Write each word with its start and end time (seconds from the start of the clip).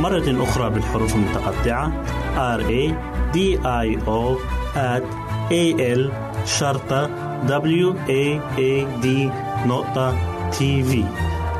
مرة 0.00 0.42
أخرى 0.42 0.70
بالحروف 0.70 1.14
المتقطعة. 1.14 2.04
R 2.58 2.62
A 2.62 2.94
D 3.34 3.38
I 3.64 3.88
O 4.06 4.38
at 4.76 5.04
A 5.50 5.64
L 5.98 6.12
شرطة 6.46 7.06
W 7.46 7.94
A 8.08 8.40
A 8.58 9.02
D 9.02 9.06
نقطة 9.66 10.16
تي 10.50 10.82
في 10.82 11.04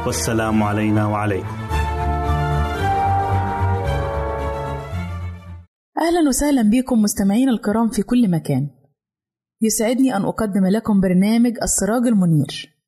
والسلام 0.07 0.63
علينا 0.63 1.07
وعليكم. 1.07 1.59
أهلا 5.99 6.29
وسهلا 6.29 6.63
بكم 6.63 7.03
مستمعين 7.03 7.49
الكرام 7.49 7.89
في 7.89 8.03
كل 8.03 8.31
مكان. 8.31 8.71
يسعدني 9.63 10.17
أن 10.17 10.23
أقدم 10.23 10.67
لكم 10.67 11.01
برنامج 11.01 11.53
السراج 11.63 12.07
المنير. 12.07 12.79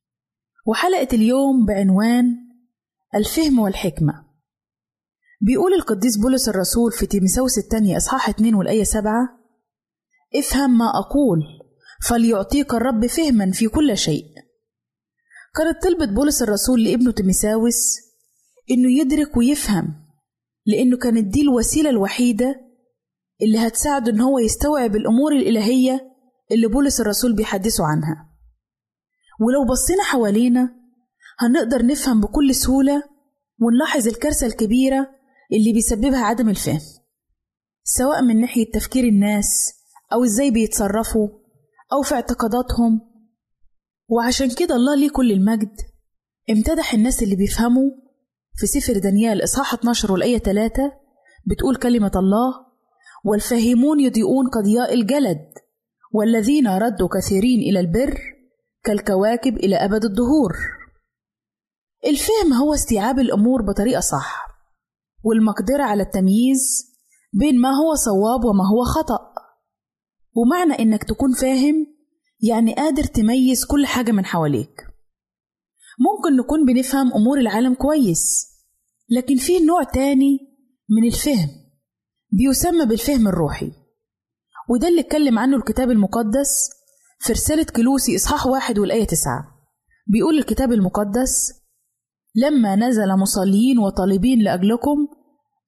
وحلقة 0.66 1.08
اليوم 1.12 1.66
بعنوان 1.66 2.36
الفهم 3.14 3.58
والحكمة. 3.58 4.29
بيقول 5.40 5.74
القديس 5.74 6.16
بولس 6.18 6.48
الرسول 6.48 6.92
في 6.92 7.06
تيمساوس 7.06 7.58
الثانية 7.58 7.96
إصحاح 7.96 8.28
2 8.28 8.54
والآية 8.54 8.84
7 8.84 9.12
افهم 10.36 10.78
ما 10.78 10.84
أقول 10.84 11.42
فليعطيك 12.08 12.74
الرب 12.74 13.06
فهما 13.06 13.50
في 13.52 13.68
كل 13.68 13.98
شيء. 13.98 14.24
كانت 15.56 15.82
طلبة 15.82 16.06
بولس 16.14 16.42
الرسول 16.42 16.84
لابنه 16.84 17.10
تيمساوس 17.10 17.96
إنه 18.70 18.92
يدرك 19.00 19.36
ويفهم 19.36 19.94
لأنه 20.66 20.96
كانت 20.96 21.26
دي 21.32 21.42
الوسيلة 21.42 21.90
الوحيدة 21.90 22.60
اللي 23.42 23.58
هتساعده 23.58 24.12
إن 24.12 24.20
هو 24.20 24.38
يستوعب 24.38 24.96
الأمور 24.96 25.32
الإلهية 25.32 26.00
اللي 26.52 26.66
بولس 26.66 27.00
الرسول 27.00 27.36
بيحدثه 27.36 27.84
عنها. 27.86 28.30
ولو 29.40 29.64
بصينا 29.72 30.02
حوالينا 30.02 30.74
هنقدر 31.38 31.86
نفهم 31.86 32.20
بكل 32.20 32.54
سهولة 32.54 33.02
ونلاحظ 33.60 34.08
الكارثة 34.08 34.46
الكبيرة 34.46 35.19
اللي 35.52 35.72
بيسببها 35.72 36.24
عدم 36.24 36.48
الفهم 36.48 36.80
سواء 37.84 38.22
من 38.22 38.40
ناحية 38.40 38.70
تفكير 38.70 39.04
الناس 39.04 39.72
أو 40.12 40.24
إزاي 40.24 40.50
بيتصرفوا 40.50 41.28
أو 41.92 42.02
في 42.02 42.14
اعتقاداتهم. 42.14 43.00
وعشان 44.08 44.50
كده 44.50 44.76
الله 44.76 44.94
ليه 44.94 45.10
كل 45.10 45.32
المجد؟ 45.32 45.76
امتدح 46.50 46.94
الناس 46.94 47.22
اللي 47.22 47.36
بيفهموا. 47.36 47.90
في 48.54 48.66
سفر 48.66 48.98
دانيال 48.98 49.44
إصحاح 49.44 49.74
12 49.74 50.12
والآية 50.12 50.38
3 50.38 50.92
بتقول 51.46 51.76
كلمة 51.76 52.12
الله 52.16 52.66
والفاهمون 53.24 54.00
يضيئون 54.00 54.50
كضياء 54.50 54.94
الجلد 54.94 55.50
والذين 56.12 56.68
ردوا 56.68 57.08
كثيرين 57.18 57.60
إلى 57.60 57.80
البر 57.80 58.20
كالكواكب 58.84 59.56
إلى 59.56 59.76
أبد 59.76 60.04
الدهور. 60.04 60.56
الفهم 62.06 62.52
هو 62.52 62.74
استيعاب 62.74 63.18
الأمور 63.18 63.62
بطريقة 63.62 64.00
صح 64.00 64.49
والمقدرة 65.22 65.82
على 65.82 66.02
التمييز 66.02 66.90
بين 67.32 67.60
ما 67.60 67.68
هو 67.68 67.94
صواب 67.94 68.44
وما 68.44 68.64
هو 68.68 68.84
خطأ. 68.84 69.18
ومعنى 70.36 70.82
إنك 70.82 71.04
تكون 71.04 71.32
فاهم 71.32 71.86
يعني 72.40 72.74
قادر 72.74 73.04
تميز 73.04 73.64
كل 73.64 73.86
حاجة 73.86 74.12
من 74.12 74.24
حواليك. 74.24 74.86
ممكن 75.98 76.36
نكون 76.36 76.66
بنفهم 76.66 77.12
أمور 77.14 77.38
العالم 77.38 77.74
كويس 77.74 78.46
لكن 79.08 79.36
في 79.36 79.58
نوع 79.58 79.82
تاني 79.82 80.38
من 80.88 81.06
الفهم 81.06 81.48
بيسمى 82.32 82.86
بالفهم 82.86 83.28
الروحي. 83.28 83.72
وده 84.68 84.88
اللي 84.88 85.00
اتكلم 85.00 85.38
عنه 85.38 85.56
الكتاب 85.56 85.90
المقدس 85.90 86.70
في 87.18 87.32
رسالة 87.32 87.66
كلوسي 87.76 88.16
إصحاح 88.16 88.46
واحد 88.46 88.78
والآية 88.78 89.06
تسعة. 89.06 89.44
بيقول 90.06 90.38
الكتاب 90.38 90.72
المقدس 90.72 91.59
لما 92.34 92.76
نزل 92.76 93.16
مصلين 93.16 93.78
وطالبين 93.78 94.42
لأجلكم 94.42 95.08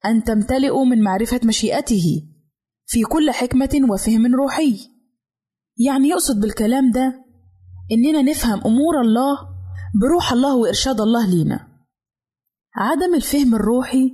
أن 0.06 0.24
تمتلئوا 0.24 0.84
من 0.84 1.02
معرفة 1.02 1.40
مشيئته 1.44 2.22
في 2.86 3.02
كل 3.02 3.30
حكمة 3.30 3.80
وفهم 3.90 4.34
روحي. 4.34 4.78
يعني 5.78 6.08
يقصد 6.08 6.40
بالكلام 6.40 6.90
ده 6.90 7.24
إننا 7.92 8.22
نفهم 8.22 8.60
أمور 8.66 9.00
الله 9.00 9.38
بروح 10.00 10.32
الله 10.32 10.56
وإرشاد 10.56 11.00
الله 11.00 11.30
لينا. 11.30 11.68
عدم 12.76 13.14
الفهم 13.14 13.54
الروحي 13.54 14.10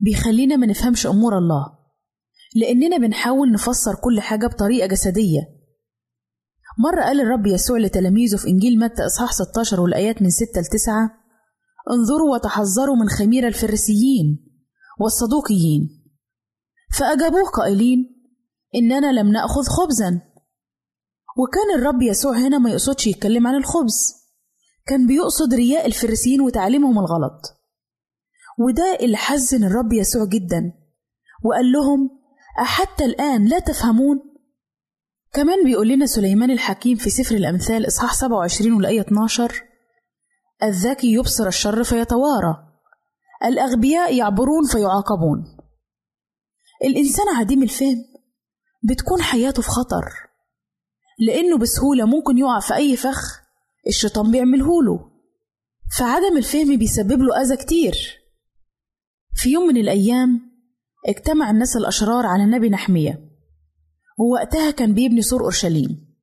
بيخلينا 0.00 0.56
ما 0.56 0.66
نفهمش 0.66 1.06
أمور 1.06 1.38
الله 1.38 1.66
لأننا 2.56 2.96
بنحاول 2.96 3.52
نفسر 3.52 3.94
كل 3.94 4.20
حاجة 4.20 4.46
بطريقة 4.46 4.86
جسدية. 4.86 5.40
مرة 6.78 7.02
قال 7.02 7.20
الرب 7.20 7.46
يسوع 7.46 7.78
لتلاميذه 7.78 8.36
في 8.36 8.48
إنجيل 8.48 8.78
متى 8.78 9.02
إصحاح 9.06 9.32
16 9.32 9.80
والآيات 9.80 10.22
من 10.22 10.30
6 10.30 10.60
ل 10.60 10.64
9 10.64 11.23
انظروا 11.90 12.34
وتحذروا 12.34 12.96
من 12.96 13.08
خمير 13.08 13.48
الفريسيين 13.48 14.50
والصدوقيين. 15.00 16.04
فأجابوه 16.98 17.50
قائلين 17.50 18.28
إننا 18.74 19.12
لم 19.12 19.32
نأخذ 19.32 19.62
خبزا. 19.62 20.20
وكان 21.38 21.78
الرب 21.78 22.02
يسوع 22.02 22.38
هنا 22.38 22.58
ما 22.58 22.70
يقصدش 22.70 23.06
يتكلم 23.06 23.46
عن 23.46 23.54
الخبز. 23.54 24.14
كان 24.86 25.06
بيقصد 25.06 25.54
رياء 25.54 25.86
الفريسيين 25.86 26.40
وتعليمهم 26.40 26.98
الغلط. 26.98 27.40
وده 28.58 28.98
اللي 29.00 29.16
حزن 29.16 29.64
الرب 29.64 29.92
يسوع 29.92 30.24
جدا. 30.24 30.72
وقال 31.44 31.72
لهم 31.72 32.10
أحتى 32.60 33.04
الآن 33.04 33.44
لا 33.44 33.58
تفهمون. 33.58 34.20
كمان 35.32 35.64
بيقول 35.64 35.88
لنا 35.88 36.06
سليمان 36.06 36.50
الحكيم 36.50 36.96
في 36.96 37.10
سفر 37.10 37.34
الأمثال 37.36 37.86
إصحاح 37.86 38.14
27 38.14 38.72
والآية 38.72 39.00
12 39.00 39.62
الذكي 40.68 41.12
يبصر 41.12 41.46
الشر 41.46 41.84
فيتوارى. 41.84 42.68
الأغبياء 43.44 44.14
يعبرون 44.14 44.64
فيعاقبون. 44.72 45.44
الإنسان 46.84 47.28
عديم 47.36 47.62
الفهم. 47.62 48.04
بتكون 48.82 49.22
حياته 49.22 49.62
في 49.62 49.68
خطر. 49.68 50.04
لأنه 51.18 51.58
بسهولة 51.58 52.04
ممكن 52.04 52.38
يقع 52.38 52.60
في 52.60 52.74
أي 52.74 52.96
فخ 52.96 53.40
الشيطان 53.86 54.30
بيعملهوله 54.30 55.10
فعدم 55.98 56.36
الفهم 56.36 56.76
بيسبب 56.76 57.22
له 57.22 57.40
أذى 57.42 57.56
كتير. 57.56 57.94
في 59.34 59.50
يوم 59.50 59.66
من 59.66 59.76
الأيام 59.76 60.40
اجتمع 61.08 61.50
الناس 61.50 61.76
الأشرار 61.76 62.26
على 62.26 62.44
النبي 62.44 62.68
نحمية. 62.68 63.30
ووقتها 64.18 64.70
كان 64.70 64.94
بيبني 64.94 65.22
سور 65.22 65.42
أورشليم. 65.42 66.14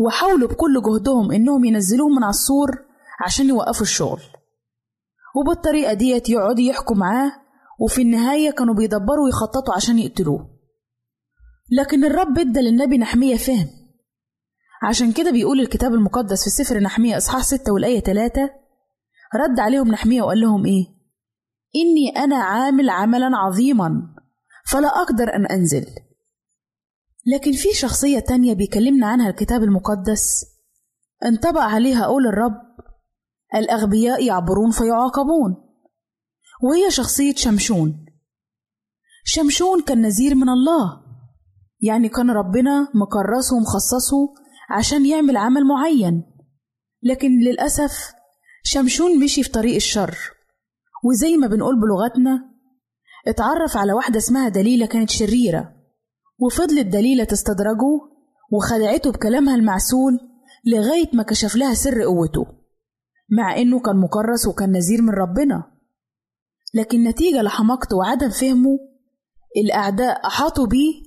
وحاولوا 0.00 0.48
بكل 0.48 0.82
جهدهم 0.82 1.32
إنهم 1.32 1.64
ينزلوه 1.64 2.08
من 2.08 2.24
على 2.24 2.30
السور 2.30 2.89
عشان 3.24 3.48
يوقفوا 3.48 3.82
الشغل. 3.82 4.20
وبالطريقة 5.36 5.92
ديت 5.92 6.28
يقعدوا 6.28 6.64
يحكوا 6.64 6.96
معاه 6.96 7.32
وفي 7.80 8.02
النهاية 8.02 8.50
كانوا 8.50 8.74
بيدبروا 8.74 9.24
ويخططوا 9.24 9.74
عشان 9.74 9.98
يقتلوه. 9.98 10.50
لكن 11.72 12.04
الرب 12.04 12.38
ادى 12.38 12.60
للنبي 12.60 12.98
نحمية 12.98 13.36
فهم. 13.36 13.68
عشان 14.82 15.12
كده 15.12 15.30
بيقول 15.30 15.60
الكتاب 15.60 15.94
المقدس 15.94 16.44
في 16.44 16.50
سفر 16.50 16.78
نحمية 16.78 17.16
إصحاح 17.16 17.42
ستة 17.42 17.72
والآية 17.72 18.00
تلاتة 18.00 18.50
رد 19.34 19.60
عليهم 19.60 19.88
نحمية 19.88 20.22
وقال 20.22 20.40
لهم 20.40 20.66
إيه؟ 20.66 20.86
إني 21.76 22.24
أنا 22.24 22.36
عامل 22.36 22.90
عملا 22.90 23.30
عظيما 23.36 24.14
فلا 24.70 24.88
أقدر 24.88 25.34
أن 25.34 25.46
أنزل. 25.46 25.86
لكن 27.26 27.52
في 27.52 27.72
شخصية 27.72 28.18
تانية 28.18 28.54
بيكلمنا 28.54 29.06
عنها 29.06 29.30
الكتاب 29.30 29.62
المقدس 29.62 30.44
انطبق 31.24 31.60
عليها 31.60 32.06
قول 32.06 32.26
الرب 32.26 32.69
الأغبياء 33.54 34.24
يعبرون 34.24 34.70
فيعاقبون. 34.70 35.56
وهي 36.62 36.90
شخصية 36.90 37.34
شمشون. 37.34 38.06
شمشون 39.24 39.82
كان 39.82 40.02
نذير 40.02 40.34
من 40.34 40.48
الله. 40.48 41.02
يعني 41.80 42.08
كان 42.08 42.30
ربنا 42.30 42.88
مكرسه 42.94 43.56
ومخصصه 43.56 44.34
عشان 44.70 45.06
يعمل 45.06 45.36
عمل 45.36 45.64
معين. 45.64 46.24
لكن 47.02 47.28
للأسف 47.38 48.12
شمشون 48.64 49.24
مشي 49.24 49.42
في 49.42 49.50
طريق 49.50 49.74
الشر. 49.74 50.18
وزي 51.04 51.36
ما 51.36 51.46
بنقول 51.46 51.80
بلغتنا 51.80 52.50
اتعرف 53.26 53.76
على 53.76 53.92
واحدة 53.92 54.18
اسمها 54.18 54.48
دليلة 54.48 54.86
كانت 54.86 55.10
شريرة. 55.10 55.74
وفضلت 56.38 56.86
دليلة 56.86 57.24
تستدرجه 57.24 58.00
وخدعته 58.52 59.12
بكلامها 59.12 59.54
المعسول 59.54 60.18
لغاية 60.66 61.10
ما 61.12 61.22
كشف 61.22 61.56
لها 61.56 61.74
سر 61.74 62.02
قوته. 62.02 62.59
مع 63.30 63.56
إنه 63.56 63.80
كان 63.80 63.96
مكرس 63.96 64.46
وكان 64.46 64.72
نذير 64.72 65.02
من 65.02 65.10
ربنا. 65.10 65.72
لكن 66.74 67.04
نتيجة 67.04 67.42
لحماقته 67.42 67.96
وعدم 67.96 68.30
فهمه 68.30 68.78
الأعداء 69.56 70.26
أحاطوا 70.26 70.66
بيه 70.66 71.02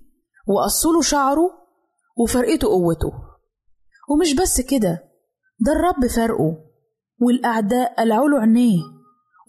وقصوا 0.47 0.93
له 0.93 1.01
شعره 1.01 1.49
وفرقته 2.17 2.67
قوته. 2.67 3.11
ومش 4.09 4.33
بس 4.35 4.61
كده 4.61 5.03
ده 5.59 5.71
الرب 5.71 6.07
فرقه 6.07 6.57
والأعداء 7.21 7.93
قلعوا 7.99 8.29
له 8.29 8.39
عينيه 8.39 8.81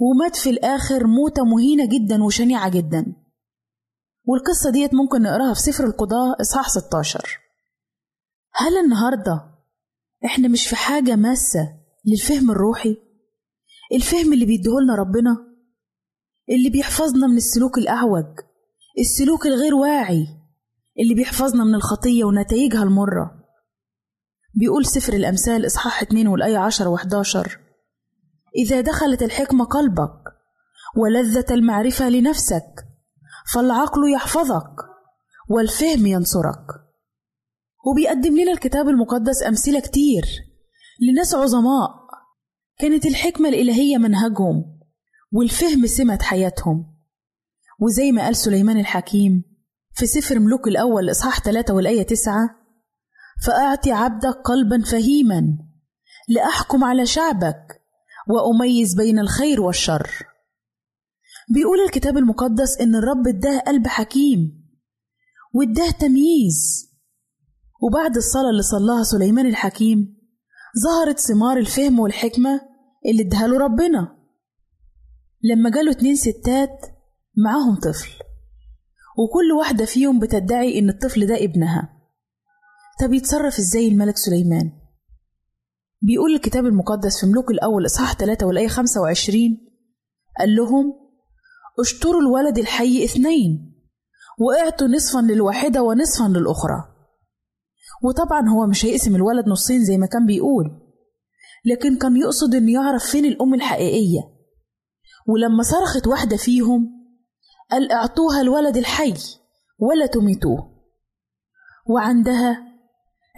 ومات 0.01 0.37
في 0.37 0.51
الآخر 0.51 1.07
موتة 1.07 1.45
مهينة 1.45 1.87
جدا 1.87 2.25
وشنيعة 2.25 2.69
جدا. 2.69 3.07
والقصة 4.27 4.71
ديت 4.71 4.95
ممكن 4.95 5.23
نقراها 5.23 5.55
في 5.55 5.61
سفر 5.61 5.85
القضاء 5.85 6.41
إصحاح 6.41 6.69
16 6.69 7.41
هل 8.55 8.77
النهاردة 8.85 9.45
إحنا 10.25 10.49
مش 10.49 10.69
في 10.69 10.77
حاجة 10.77 11.17
ماسة 11.17 11.84
للفهم 12.07 12.51
الروحي 12.51 12.97
الفهم 13.93 14.33
اللي 14.33 14.47
بيديهولنا 14.47 14.95
ربنا 14.95 15.37
اللي 16.51 16.71
بيحفظنا 16.71 17.27
من 17.27 17.37
السلوك 17.37 17.79
الأعوج 17.79 18.41
السلوك 18.99 19.47
الغير 19.47 19.75
واعي 19.75 20.27
اللي 21.01 21.15
بيحفظنا 21.15 21.65
من 21.65 21.75
الخطية 21.75 22.25
ونتائجها 22.25 22.83
المرة. 22.83 23.45
بيقول 24.55 24.87
سفر 24.87 25.13
الأمثال 25.13 25.67
إصحاح 25.67 26.03
2 26.03 26.27
والآية 26.27 26.59
10 26.59 26.97
و11 26.97 27.59
إذا 28.57 28.81
دخلت 28.81 29.23
الحكمة 29.23 29.65
قلبك 29.65 30.23
ولذة 30.97 31.55
المعرفة 31.55 32.09
لنفسك 32.09 32.85
فالعقل 33.55 34.13
يحفظك 34.13 34.75
والفهم 35.49 36.07
ينصرك. 36.07 36.67
وبيقدم 37.87 38.41
لنا 38.41 38.53
الكتاب 38.53 38.89
المقدس 38.89 39.43
أمثلة 39.49 39.81
كتير. 39.81 40.25
لناس 41.01 41.35
عظماء. 41.35 42.05
كانت 42.79 43.07
الحكمة 43.07 43.49
الإلهية 43.49 43.99
منهجهم 43.99 44.81
والفهم 45.33 45.87
سمة 45.87 46.19
حياتهم. 46.23 46.95
وزي 47.81 48.13
ما 48.13 48.23
قال 48.23 48.37
سليمان 48.37 48.79
الحكيم 48.79 49.45
في 49.95 50.07
سفر 50.07 50.39
ملوك 50.39 50.69
الأول 50.69 51.11
إصحاح 51.11 51.41
3 51.41 51.75
والآية 51.75 52.03
9 52.03 52.37
فأعطي 53.47 53.93
عبدك 53.93 54.37
قلبا 54.45 54.83
فهيما 54.85 55.59
لأحكم 56.29 56.85
على 56.85 57.07
شعبك 57.07 57.83
وأميز 58.29 58.95
بين 58.95 59.19
الخير 59.19 59.61
والشر. 59.61 60.11
بيقول 61.55 61.81
الكتاب 61.81 62.17
المقدس 62.17 62.79
إن 62.81 62.95
الرب 62.95 63.29
اداه 63.29 63.59
قلب 63.59 63.87
حكيم 63.87 64.65
واداه 65.55 65.91
تمييز. 65.91 66.91
وبعد 67.83 68.17
الصلاة 68.17 68.51
اللي 68.51 68.63
صلاها 68.63 69.03
سليمان 69.03 69.47
الحكيم 69.47 70.24
ظهرت 70.83 71.19
ثمار 71.19 71.57
الفهم 71.57 71.99
والحكمة 72.01 72.61
اللي 73.07 73.23
اداها 73.23 73.47
له 73.47 73.59
ربنا. 73.59 74.17
لما 75.43 75.71
جاله 75.71 75.91
اتنين 75.91 76.17
ستات 76.17 76.87
معاهم 77.37 77.75
طفل. 77.77 78.11
وكل 79.19 79.53
واحدة 79.59 79.85
فيهم 79.85 80.19
بتدعي 80.19 80.79
إن 80.79 80.89
الطفل 80.89 81.27
ده 81.27 81.45
ابنها. 81.45 81.93
طب 83.01 83.13
يتصرف 83.13 83.59
إزاي 83.59 83.89
الملك 83.89 84.17
سليمان؟ 84.17 84.73
بيقول 86.03 86.35
الكتاب 86.35 86.67
المقدس 86.67 87.21
في 87.21 87.27
ملوك 87.27 87.51
الأول 87.51 87.87
إصحاح 87.87 88.15
3 88.15 88.47
والآية 88.47 88.69
25 88.69 89.59
قال 90.39 90.57
لهم 90.57 90.95
اشتروا 91.81 92.21
الولد 92.21 92.59
الحي 92.59 93.05
اثنين 93.05 93.75
وإعطوا 94.39 94.87
نصفا 94.87 95.19
للواحدة 95.19 95.83
ونصفا 95.83 96.29
للأخرى. 96.29 96.94
وطبعا 98.05 98.49
هو 98.49 98.67
مش 98.67 98.85
هيقسم 98.85 99.17
الولد 99.17 99.49
نصين 99.49 99.85
زي 99.85 99.99
ما 99.99 100.07
كان 100.07 100.27
بيقول. 100.27 100.81
لكن 101.65 101.99
كان 101.99 102.17
يقصد 102.17 102.55
إنه 102.55 102.73
يعرف 102.73 103.05
فين 103.05 103.25
الأم 103.25 103.55
الحقيقية. 103.55 104.21
ولما 105.27 105.63
صرخت 105.63 106.07
واحدة 106.07 106.37
فيهم 106.37 106.91
قال 107.71 107.93
أعطوها 107.93 108.41
الولد 108.41 108.77
الحي 108.77 109.15
ولا 109.79 110.07
تميتوه. 110.07 110.75
وعندها 111.87 112.59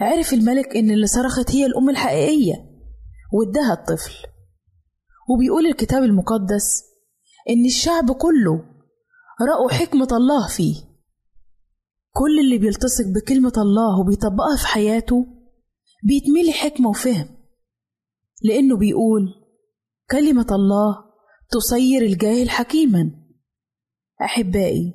عرف 0.01 0.33
الملك 0.33 0.75
إن 0.75 0.91
اللي 0.91 1.07
صرخت 1.07 1.51
هي 1.51 1.65
الأم 1.65 1.89
الحقيقية 1.89 2.53
واداها 3.33 3.73
الطفل. 3.73 4.13
وبيقول 5.29 5.65
الكتاب 5.65 6.03
المقدس 6.03 6.83
إن 7.49 7.65
الشعب 7.65 8.11
كله 8.11 8.65
رأوا 9.41 9.71
حكمة 9.71 10.07
الله 10.11 10.47
فيه. 10.47 10.75
كل 12.17 12.39
اللي 12.39 12.57
بيلتصق 12.57 13.05
بكلمة 13.05 13.53
الله 13.57 13.99
وبيطبقها 13.99 14.57
في 14.57 14.67
حياته 14.67 15.25
بيتملي 16.03 16.51
حكمة 16.53 16.89
وفهم 16.89 17.37
لأنه 18.43 18.77
بيقول 18.77 19.33
كلمة 20.11 20.47
الله 20.51 20.95
تصير 21.49 22.01
الجاهل 22.01 22.49
حكيما. 22.49 23.11
أحبائي 24.21 24.93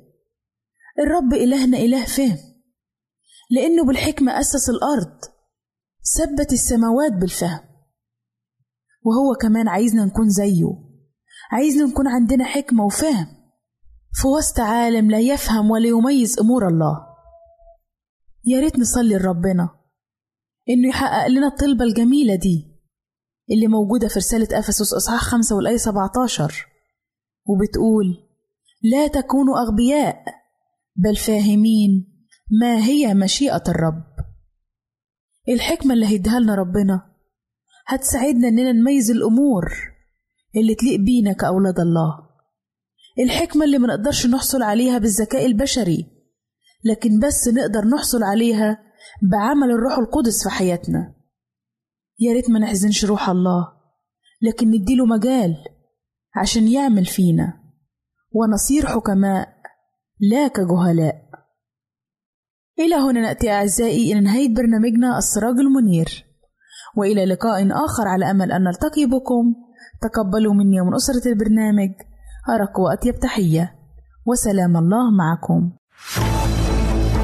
الرب 0.99 1.33
إلهنا 1.33 1.77
إله 1.77 2.05
فهم 2.05 2.37
لأنه 3.51 3.85
بالحكمة 3.85 4.39
أسس 4.39 4.69
الأرض 4.69 5.19
ثبت 6.17 6.53
السماوات 6.53 7.11
بالفهم 7.11 7.59
وهو 9.03 9.35
كمان 9.41 9.67
عايزنا 9.67 10.05
نكون 10.05 10.29
زيه 10.29 10.65
عايزنا 11.51 11.85
نكون 11.85 12.07
عندنا 12.07 12.45
حكمة 12.45 12.85
وفهم 12.85 13.27
في 14.13 14.27
وسط 14.27 14.59
عالم 14.59 15.11
لا 15.11 15.19
يفهم 15.19 15.71
ولا 15.71 15.87
يميز 15.87 16.39
أمور 16.39 16.67
الله. 16.67 17.12
يا 18.45 18.59
ريت 18.59 18.79
نصلي 18.79 19.15
لربنا. 19.15 19.69
إنه 20.69 20.87
يحقق 20.87 21.27
لنا 21.27 21.47
الطلبة 21.47 21.83
الجميلة 21.85 22.35
دي 22.35 22.67
اللي 23.51 23.67
موجودة 23.67 24.07
في 24.07 24.19
رسالة 24.19 24.59
أفسس 24.59 24.93
إصحاح 24.93 25.21
خمسة 25.21 25.55
والآية 25.55 25.77
17 25.77 26.65
وبتقول 27.45 28.17
لا 28.83 29.07
تكونوا 29.07 29.59
أغبياء 29.59 30.23
بل 30.95 31.15
فاهمين 31.15 32.07
ما 32.61 32.85
هي 32.85 33.13
مشيئة 33.13 33.63
الرب. 33.67 34.03
الحكمة 35.49 35.93
اللي 35.93 36.05
هيديها 36.05 36.39
لنا 36.39 36.55
ربنا 36.55 37.13
هتساعدنا 37.87 38.47
إننا 38.47 38.71
نميز 38.71 39.11
الأمور 39.11 39.65
اللي 40.55 40.75
تليق 40.75 40.99
بينا 40.99 41.33
كأولاد 41.33 41.79
الله. 41.79 42.19
الحكمة 43.19 43.65
اللي 43.65 43.77
منقدرش 43.77 44.27
نحصل 44.27 44.63
عليها 44.63 44.97
بالذكاء 44.97 45.45
البشري 45.45 46.12
لكن 46.83 47.19
بس 47.19 47.47
نقدر 47.47 47.85
نحصل 47.85 48.23
عليها 48.23 48.77
بعمل 49.31 49.71
الروح 49.71 49.97
القدس 49.97 50.43
في 50.43 50.49
حياتنا. 50.49 51.15
يا 52.19 52.33
ريت 52.33 52.49
ما 52.49 52.59
نحزنش 52.59 53.05
روح 53.05 53.29
الله 53.29 53.67
لكن 54.41 54.67
نديله 54.67 55.05
مجال 55.05 55.55
عشان 56.35 56.67
يعمل 56.67 57.05
فينا 57.05 57.53
ونصير 58.31 58.85
حكماء 58.85 59.47
لا 60.19 60.47
كجهلاء 60.47 61.15
إلى 62.79 62.95
هنا 62.95 63.21
نأتي 63.21 63.51
أعزائي 63.51 64.11
إلى 64.11 64.19
نهاية 64.21 64.53
برنامجنا 64.53 65.17
السراج 65.17 65.59
المنير 65.59 66.25
وإلى 66.97 67.25
لقاء 67.25 67.67
آخر 67.85 68.07
على 68.07 68.31
أمل 68.31 68.51
أن 68.51 68.63
نلتقي 68.63 69.05
بكم. 69.05 69.55
تقبلوا 70.01 70.53
مني 70.53 70.81
ومن 70.81 70.95
أسرة 70.95 71.31
البرنامج 71.31 71.89
أرق 72.49 72.79
وأطيب 72.79 73.15
تحية 73.19 73.75
وسلام 74.25 74.77
الله 74.77 75.11
معكم. 75.11 75.71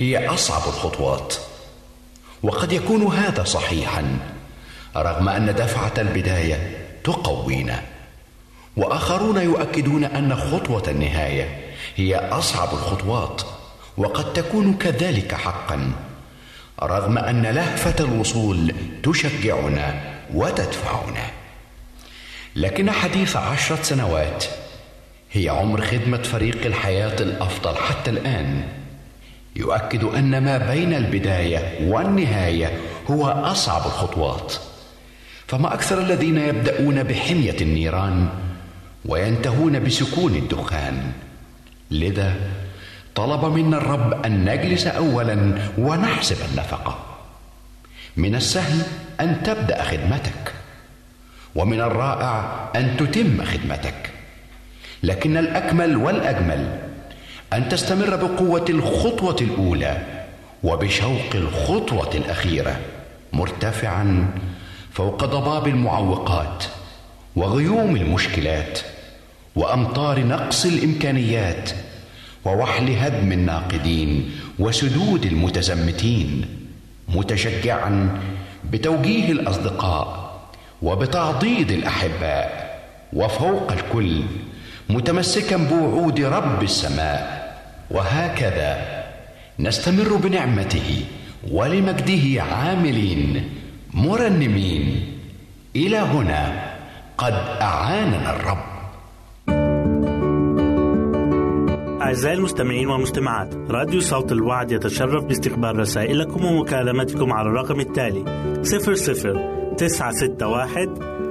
هي 0.00 0.28
أصعب 0.28 0.62
الخطوات. 0.68 1.34
وقد 2.42 2.72
يكون 2.72 3.06
هذا 3.06 3.44
صحيحا 3.44 4.18
رغم 4.96 5.28
أن 5.28 5.54
دفعة 5.54 5.92
البداية 5.98 6.86
تقوينا. 7.04 7.82
وآخرون 8.76 9.36
يؤكدون 9.36 10.04
أن 10.04 10.36
خطوة 10.36 10.82
النهاية 10.88 11.60
هي 11.96 12.16
أصعب 12.16 12.68
الخطوات 12.72 13.42
وقد 13.96 14.32
تكون 14.32 14.74
كذلك 14.74 15.34
حقا 15.34 15.92
رغم 16.82 17.18
أن 17.18 17.46
لهفة 17.46 18.04
الوصول 18.04 18.74
تشجعنا 19.02 20.00
وتدفعنا. 20.34 21.30
لكن 22.56 22.90
حديث 22.90 23.36
عشرة 23.36 23.82
سنوات 23.82 24.44
هي 25.32 25.48
عمر 25.48 25.86
خدمة 25.86 26.22
فريق 26.22 26.66
الحياة 26.66 27.22
الأفضل 27.22 27.76
حتى 27.76 28.10
الآن. 28.10 28.79
يؤكد 29.56 30.04
أن 30.04 30.44
ما 30.44 30.58
بين 30.58 30.94
البداية 30.94 31.90
والنهاية 31.90 32.72
هو 33.10 33.26
أصعب 33.26 33.86
الخطوات. 33.86 34.54
فما 35.46 35.74
أكثر 35.74 36.00
الذين 36.00 36.38
يبدأون 36.38 37.02
بحمية 37.02 37.56
النيران 37.60 38.28
وينتهون 39.04 39.84
بسكون 39.84 40.34
الدخان. 40.34 41.12
لذا 41.90 42.34
طلب 43.14 43.44
منا 43.44 43.76
الرب 43.76 44.26
أن 44.26 44.44
نجلس 44.44 44.86
أولا 44.86 45.58
ونحسب 45.78 46.36
النفقة. 46.50 46.98
من 48.16 48.34
السهل 48.34 48.82
أن 49.20 49.42
تبدأ 49.42 49.82
خدمتك 49.82 50.52
ومن 51.54 51.80
الرائع 51.80 52.68
أن 52.76 52.96
تتم 52.96 53.44
خدمتك. 53.44 54.10
لكن 55.02 55.36
الأكمل 55.36 55.96
والأجمل 55.96 56.89
أن 57.52 57.68
تستمر 57.68 58.16
بقوة 58.16 58.64
الخطوة 58.68 59.36
الأولى 59.40 60.02
وبشوق 60.62 61.34
الخطوة 61.34 62.10
الأخيرة 62.14 62.76
مرتفعا 63.32 64.28
فوق 64.92 65.24
ضباب 65.24 65.66
المعوقات 65.66 66.64
وغيوم 67.36 67.96
المشكلات 67.96 68.78
وأمطار 69.56 70.24
نقص 70.24 70.64
الإمكانيات 70.66 71.70
ووحل 72.44 72.90
هدم 72.96 73.32
الناقدين 73.32 74.30
وسدود 74.58 75.24
المتزمتين 75.24 76.44
متشجعا 77.08 78.20
بتوجيه 78.70 79.32
الأصدقاء 79.32 80.30
وبتعضيد 80.82 81.70
الأحباء 81.70 82.70
وفوق 83.12 83.72
الكل 83.72 84.22
متمسكا 84.90 85.56
بوعود 85.56 86.20
رب 86.20 86.62
السماء. 86.62 87.39
وهكذا 87.90 89.02
نستمر 89.58 90.16
بنعمته 90.16 91.04
ولمجده 91.52 92.42
عاملين 92.42 93.48
مرنمين. 93.94 95.06
إلى 95.76 95.96
هنا 95.96 96.70
قد 97.18 97.32
أعاننا 97.60 98.36
الرب. 98.36 98.70
أعزائي 102.02 102.36
المستمعين 102.36 102.88
والمستمعات 102.88 103.54
راديو 103.70 104.00
صوت 104.00 104.32
الوعد 104.32 104.72
يتشرف 104.72 105.24
باستقبال 105.24 105.78
رسائلكم 105.78 106.44
ومكالمتكم 106.44 107.32
على 107.32 107.48
الرقم 107.48 107.80
التالي 107.80 108.24
00 108.62 109.74
961 109.76 111.19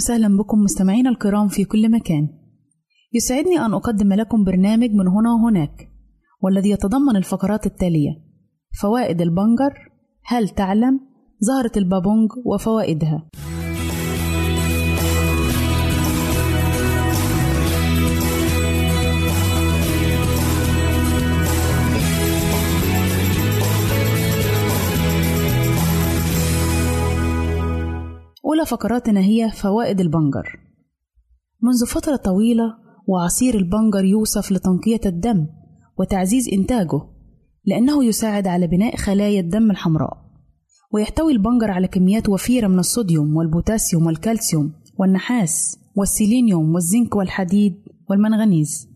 وسهلا 0.00 0.36
بكم 0.36 0.58
مستمعينا 0.58 1.10
الكرام 1.10 1.48
في 1.48 1.64
كل 1.64 1.90
مكان. 1.90 2.28
يسعدني 3.12 3.58
أن 3.58 3.74
أقدم 3.74 4.12
لكم 4.12 4.44
برنامج 4.44 4.90
من 4.90 5.08
هنا 5.08 5.32
وهناك 5.32 5.88
والذي 6.42 6.70
يتضمن 6.70 7.16
الفقرات 7.16 7.66
التالية 7.66 8.10
فوائد 8.80 9.20
البنجر 9.20 9.92
هل 10.24 10.48
تعلم؟ 10.48 11.00
زهرة 11.40 11.72
البابونج 11.76 12.30
وفوائدها. 12.44 13.28
أولى 28.60 28.70
فقراتنا 28.70 29.20
هي 29.20 29.50
فوائد 29.50 30.00
البنجر. 30.00 30.60
منذ 31.62 31.86
فترة 31.86 32.16
طويلة 32.16 32.64
وعصير 33.06 33.54
البنجر 33.54 34.04
يوصف 34.04 34.52
لتنقية 34.52 35.00
الدم 35.06 35.46
وتعزيز 35.98 36.48
إنتاجه 36.52 37.00
لأنه 37.64 38.04
يساعد 38.04 38.46
على 38.46 38.66
بناء 38.66 38.96
خلايا 38.96 39.40
الدم 39.40 39.70
الحمراء 39.70 40.12
ويحتوي 40.92 41.32
البنجر 41.32 41.70
على 41.70 41.88
كميات 41.88 42.28
وفيرة 42.28 42.68
من 42.68 42.78
الصوديوم 42.78 43.36
والبوتاسيوم 43.36 44.06
والكالسيوم 44.06 44.72
والنحاس 44.98 45.78
والسيلينيوم 45.96 46.74
والزنك 46.74 47.16
والحديد 47.16 47.74
والمنغنيز. 48.10 48.88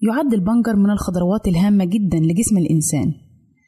يعد 0.00 0.34
البنجر 0.34 0.76
من 0.76 0.90
الخضروات 0.90 1.48
الهامة 1.48 1.84
جدا 1.84 2.18
لجسم 2.18 2.58
الإنسان 2.58 3.12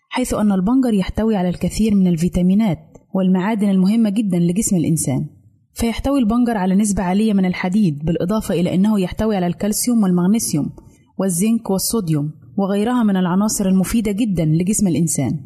حيث 0.08 0.34
أن 0.34 0.52
البنجر 0.52 0.94
يحتوي 0.94 1.36
على 1.36 1.48
الكثير 1.48 1.94
من 1.94 2.06
الفيتامينات 2.06 2.93
والمعادن 3.14 3.68
المهمة 3.68 4.10
جدا 4.10 4.38
لجسم 4.38 4.76
الإنسان. 4.76 5.26
فيحتوي 5.72 6.18
البنجر 6.18 6.56
على 6.56 6.74
نسبة 6.74 7.02
عالية 7.02 7.32
من 7.32 7.44
الحديد 7.44 8.04
بالإضافة 8.04 8.54
إلى 8.54 8.74
أنه 8.74 9.00
يحتوي 9.00 9.36
على 9.36 9.46
الكالسيوم 9.46 10.02
والمغنيسيوم 10.02 10.70
والزنك 11.18 11.70
والصوديوم 11.70 12.30
وغيرها 12.56 13.02
من 13.02 13.16
العناصر 13.16 13.66
المفيدة 13.66 14.12
جدا 14.12 14.44
لجسم 14.44 14.88
الإنسان. 14.88 15.40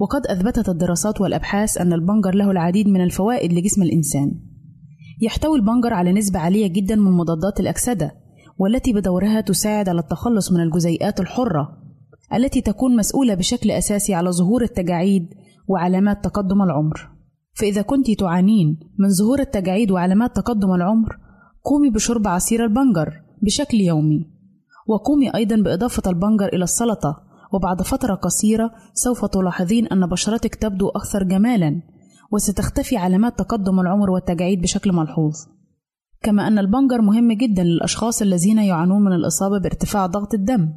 وقد 0.00 0.26
أثبتت 0.26 0.68
الدراسات 0.68 1.20
والأبحاث 1.20 1.78
أن 1.78 1.92
البنجر 1.92 2.34
له 2.34 2.50
العديد 2.50 2.88
من 2.88 3.00
الفوائد 3.00 3.52
لجسم 3.52 3.82
الإنسان. 3.82 4.32
يحتوي 5.20 5.58
البنجر 5.58 5.94
على 5.94 6.12
نسبة 6.12 6.38
عالية 6.38 6.66
جدا 6.66 6.96
من 6.96 7.12
مضادات 7.12 7.60
الأكسدة 7.60 8.12
والتي 8.58 8.92
بدورها 8.92 9.40
تساعد 9.40 9.88
على 9.88 10.00
التخلص 10.00 10.52
من 10.52 10.60
الجزيئات 10.60 11.20
الحرة 11.20 11.78
التي 12.34 12.60
تكون 12.60 12.96
مسؤولة 12.96 13.34
بشكل 13.34 13.70
أساسي 13.70 14.14
على 14.14 14.30
ظهور 14.30 14.62
التجاعيد 14.62 15.34
وعلامات 15.68 16.24
تقدم 16.24 16.62
العمر. 16.62 17.10
فإذا 17.54 17.82
كنت 17.82 18.10
تعانين 18.10 18.80
من 18.98 19.08
ظهور 19.08 19.40
التجاعيد 19.40 19.90
وعلامات 19.90 20.36
تقدم 20.36 20.74
العمر 20.74 21.16
قومي 21.64 21.90
بشرب 21.90 22.28
عصير 22.28 22.64
البنجر 22.64 23.22
بشكل 23.42 23.80
يومي. 23.80 24.30
وقومي 24.86 25.34
أيضا 25.34 25.56
بإضافة 25.56 26.10
البنجر 26.10 26.48
إلى 26.48 26.64
السلطة. 26.64 27.28
وبعد 27.52 27.82
فترة 27.82 28.14
قصيرة 28.14 28.70
سوف 28.94 29.24
تلاحظين 29.24 29.86
أن 29.86 30.06
بشرتك 30.06 30.54
تبدو 30.54 30.88
أكثر 30.88 31.22
جمالا 31.22 31.82
وستختفي 32.32 32.96
علامات 32.96 33.38
تقدم 33.38 33.80
العمر 33.80 34.10
والتجاعيد 34.10 34.62
بشكل 34.62 34.92
ملحوظ. 34.92 35.34
كما 36.22 36.48
أن 36.48 36.58
البنجر 36.58 37.02
مهم 37.02 37.32
جدا 37.32 37.62
للأشخاص 37.62 38.22
الذين 38.22 38.58
يعانون 38.58 39.04
من 39.04 39.12
الإصابة 39.12 39.58
بارتفاع 39.58 40.06
ضغط 40.06 40.34
الدم 40.34 40.72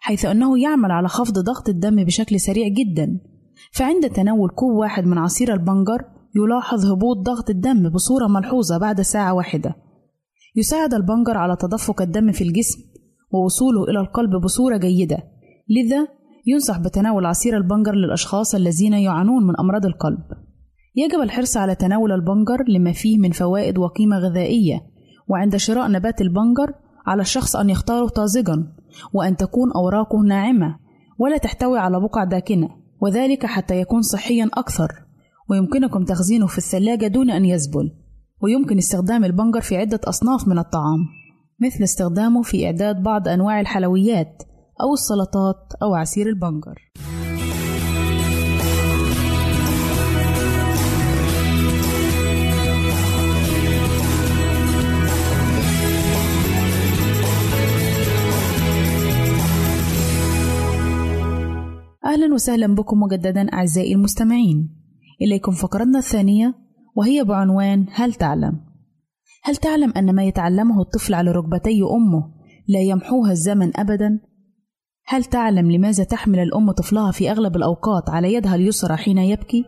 حيث 0.00 0.24
أنه 0.24 0.58
يعمل 0.58 0.90
على 0.90 1.08
خفض 1.08 1.38
ضغط 1.38 1.68
الدم 1.68 2.04
بشكل 2.04 2.40
سريع 2.40 2.68
جدا. 2.68 3.20
فعند 3.72 4.10
تناول 4.10 4.50
كوب 4.50 4.76
واحد 4.76 5.04
من 5.04 5.18
عصير 5.18 5.52
البنجر 5.52 6.04
يلاحظ 6.36 6.86
هبوط 6.86 7.16
ضغط 7.16 7.50
الدم 7.50 7.88
بصورة 7.88 8.26
ملحوظة 8.26 8.78
بعد 8.78 9.00
ساعة 9.00 9.34
واحدة. 9.34 9.74
يساعد 10.56 10.94
البنجر 10.94 11.36
على 11.36 11.56
تدفق 11.56 12.02
الدم 12.02 12.32
في 12.32 12.44
الجسم 12.44 12.78
ووصوله 13.32 13.84
إلى 13.84 14.00
القلب 14.00 14.30
بصورة 14.44 14.76
جيدة. 14.76 15.18
لذا 15.68 16.08
ينصح 16.46 16.78
بتناول 16.78 17.26
عصير 17.26 17.56
البنجر 17.56 17.94
للأشخاص 17.94 18.54
الذين 18.54 18.92
يعانون 18.92 19.46
من 19.46 19.54
أمراض 19.60 19.86
القلب. 19.86 20.18
يجب 20.96 21.20
الحرص 21.20 21.56
على 21.56 21.74
تناول 21.74 22.12
البنجر 22.12 22.64
لما 22.68 22.92
فيه 22.92 23.18
من 23.18 23.30
فوائد 23.30 23.78
وقيمة 23.78 24.18
غذائية 24.18 24.80
وعند 25.28 25.56
شراء 25.56 25.90
نبات 25.90 26.20
البنجر 26.20 26.72
على 27.06 27.22
الشخص 27.22 27.56
أن 27.56 27.70
يختاره 27.70 28.08
طازجا 28.08 28.72
وأن 29.12 29.36
تكون 29.36 29.72
أوراقه 29.72 30.18
ناعمة 30.18 30.78
ولا 31.18 31.36
تحتوي 31.36 31.78
على 31.78 32.00
بقع 32.00 32.24
داكنة. 32.24 32.85
وذلك 33.00 33.46
حتى 33.46 33.80
يكون 33.80 34.02
صحيا 34.02 34.50
أكثر 34.54 34.88
ويمكنكم 35.50 36.04
تخزينه 36.04 36.46
في 36.46 36.58
الثلاجة 36.58 37.06
دون 37.06 37.30
أن 37.30 37.44
يذبل 37.44 37.90
ويمكن 38.42 38.78
استخدام 38.78 39.24
البنجر 39.24 39.60
في 39.60 39.76
عدة 39.76 40.00
أصناف 40.04 40.48
من 40.48 40.58
الطعام 40.58 40.98
مثل 41.60 41.84
استخدامه 41.84 42.42
في 42.42 42.66
إعداد 42.66 43.02
بعض 43.02 43.28
أنواع 43.28 43.60
الحلويات 43.60 44.42
أو 44.82 44.94
السلطات 44.94 45.72
أو 45.82 45.94
عصير 45.94 46.28
البنجر. 46.28 46.92
أهلا 62.06 62.34
وسهلا 62.34 62.74
بكم 62.74 63.00
مجددا 63.00 63.52
أعزائي 63.52 63.94
المستمعين 63.94 64.68
إليكم 65.22 65.52
فقرتنا 65.52 65.98
الثانية 65.98 66.54
وهي 66.96 67.24
بعنوان 67.24 67.86
هل 67.92 68.14
تعلم؟ 68.14 68.60
هل 69.44 69.56
تعلم 69.56 69.92
أن 69.96 70.14
ما 70.14 70.24
يتعلمه 70.24 70.80
الطفل 70.80 71.14
على 71.14 71.30
ركبتي 71.30 71.82
أمه 71.82 72.34
لا 72.68 72.80
يمحوها 72.80 73.32
الزمن 73.32 73.80
أبدا؟ 73.80 74.20
هل 75.06 75.24
تعلم 75.24 75.70
لماذا 75.70 76.04
تحمل 76.04 76.38
الأم 76.38 76.70
طفلها 76.70 77.10
في 77.10 77.30
أغلب 77.30 77.56
الأوقات 77.56 78.10
على 78.10 78.34
يدها 78.34 78.54
اليسرى 78.54 78.96
حين 78.96 79.18
يبكي؟ 79.18 79.64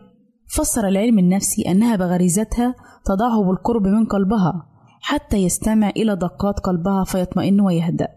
فسر 0.47 0.87
العلم 0.87 1.19
النفسي 1.19 1.61
أنها 1.61 1.95
بغريزتها 1.95 2.75
تضعه 3.05 3.43
بالقرب 3.43 3.87
من 3.87 4.05
قلبها 4.05 4.69
حتى 5.01 5.37
يستمع 5.37 5.89
إلى 5.89 6.15
دقات 6.15 6.59
قلبها 6.59 7.03
فيطمئن 7.03 7.61
ويهدأ. 7.61 8.07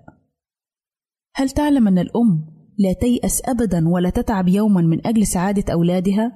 هل 1.34 1.50
تعلم 1.50 1.88
أن 1.88 1.98
الأم 1.98 2.51
لا 2.82 2.92
تيأس 2.92 3.42
أبدا 3.48 3.88
ولا 3.88 4.10
تتعب 4.10 4.48
يوما 4.48 4.80
من 4.80 5.06
أجل 5.06 5.26
سعادة 5.26 5.72
أولادها؟ 5.72 6.32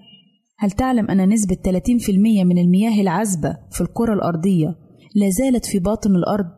هل 0.59 0.71
تعلم 0.71 1.11
أن 1.11 1.29
نسبة 1.29 1.57
30% 1.57 2.11
من 2.45 2.59
المياه 2.59 3.01
العذبة 3.01 3.57
في 3.71 3.81
الكرة 3.81 4.15
الأرضية 4.15 4.77
لا 5.15 5.31
زالت 5.31 5.67
في 5.67 5.79
باطن 5.79 6.17
الأرض؟ 6.17 6.51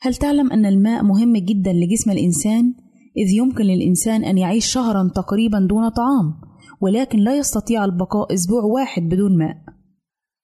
هل 0.00 0.14
تعلم 0.14 0.52
أن 0.52 0.66
الماء 0.66 1.02
مهم 1.02 1.36
جدا 1.36 1.72
لجسم 1.72 2.10
الإنسان 2.10 2.74
إذ 3.16 3.30
يمكن 3.36 3.64
للإنسان 3.64 4.24
أن 4.24 4.38
يعيش 4.38 4.66
شهرا 4.66 5.10
تقريبا 5.14 5.58
دون 5.58 5.88
طعام 5.88 6.34
ولكن 6.80 7.18
لا 7.18 7.36
يستطيع 7.36 7.84
البقاء 7.84 8.34
أسبوع 8.34 8.62
واحد 8.62 9.02
بدون 9.02 9.38
ماء؟ 9.38 9.56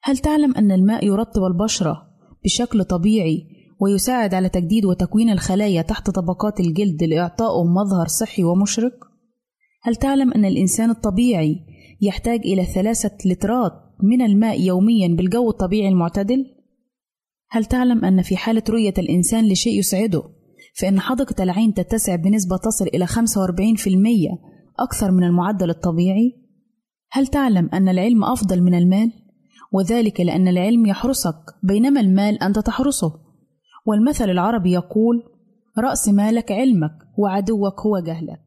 هل 0.03 0.19
تعلم 0.19 0.55
أن 0.55 0.73
الماء 0.73 1.07
يرطب 1.07 1.43
البشرة 1.45 2.03
بشكل 2.45 2.85
طبيعي 2.85 3.58
ويساعد 3.81 4.35
على 4.35 4.49
تجديد 4.49 4.85
وتكوين 4.85 5.31
الخلايا 5.31 5.83
تحت 5.83 6.11
طبقات 6.11 6.61
الجلد 6.61 7.05
لإعطائه 7.05 7.65
مظهر 7.65 8.07
صحي 8.07 8.45
ومشرق؟ 8.45 8.95
هل 9.83 9.97
تعلم 9.97 10.33
أن 10.33 10.45
الإنسان 10.45 10.91
الطبيعي 10.91 11.57
يحتاج 12.01 12.41
إلى 12.41 12.65
ثلاثة 12.65 13.17
لترات 13.25 13.73
من 14.03 14.23
الماء 14.23 14.61
يوميا 14.61 15.09
بالجو 15.09 15.51
الطبيعي 15.51 15.89
المعتدل؟ 15.89 16.47
هل 17.51 17.65
تعلم 17.65 18.05
أن 18.05 18.23
في 18.23 18.37
حالة 18.37 18.63
رؤية 18.71 18.95
الإنسان 18.99 19.49
لشيء 19.49 19.79
يسعده 19.79 20.23
فإن 20.77 21.01
حدقة 21.01 21.43
العين 21.43 21.75
تتسع 21.75 22.17
بنسبة 22.17 22.57
تصل 22.57 22.87
إلى 22.87 23.07
45% 23.07 23.11
أكثر 24.79 25.11
من 25.11 25.25
المعدل 25.25 25.71
الطبيعي؟ 25.71 26.33
هل 27.11 27.27
تعلم 27.27 27.71
أن 27.73 27.89
العلم 27.89 28.25
أفضل 28.25 28.63
من 28.63 28.75
المال؟ 28.75 29.13
وذلك 29.73 30.21
لأن 30.21 30.49
العلم 30.49 30.87
يحرسك 30.87 31.37
بينما 31.63 32.01
المال 32.01 32.43
أنت 32.43 32.59
تحرسه 32.59 33.28
والمثل 33.89 34.31
العربي 34.31 34.73
يقول 34.73 35.23
رأس 35.79 36.09
مالك 36.09 36.53
علمك 36.53 36.93
وعدوك 37.19 37.81
هو 37.81 37.99
جهلك. 37.99 38.41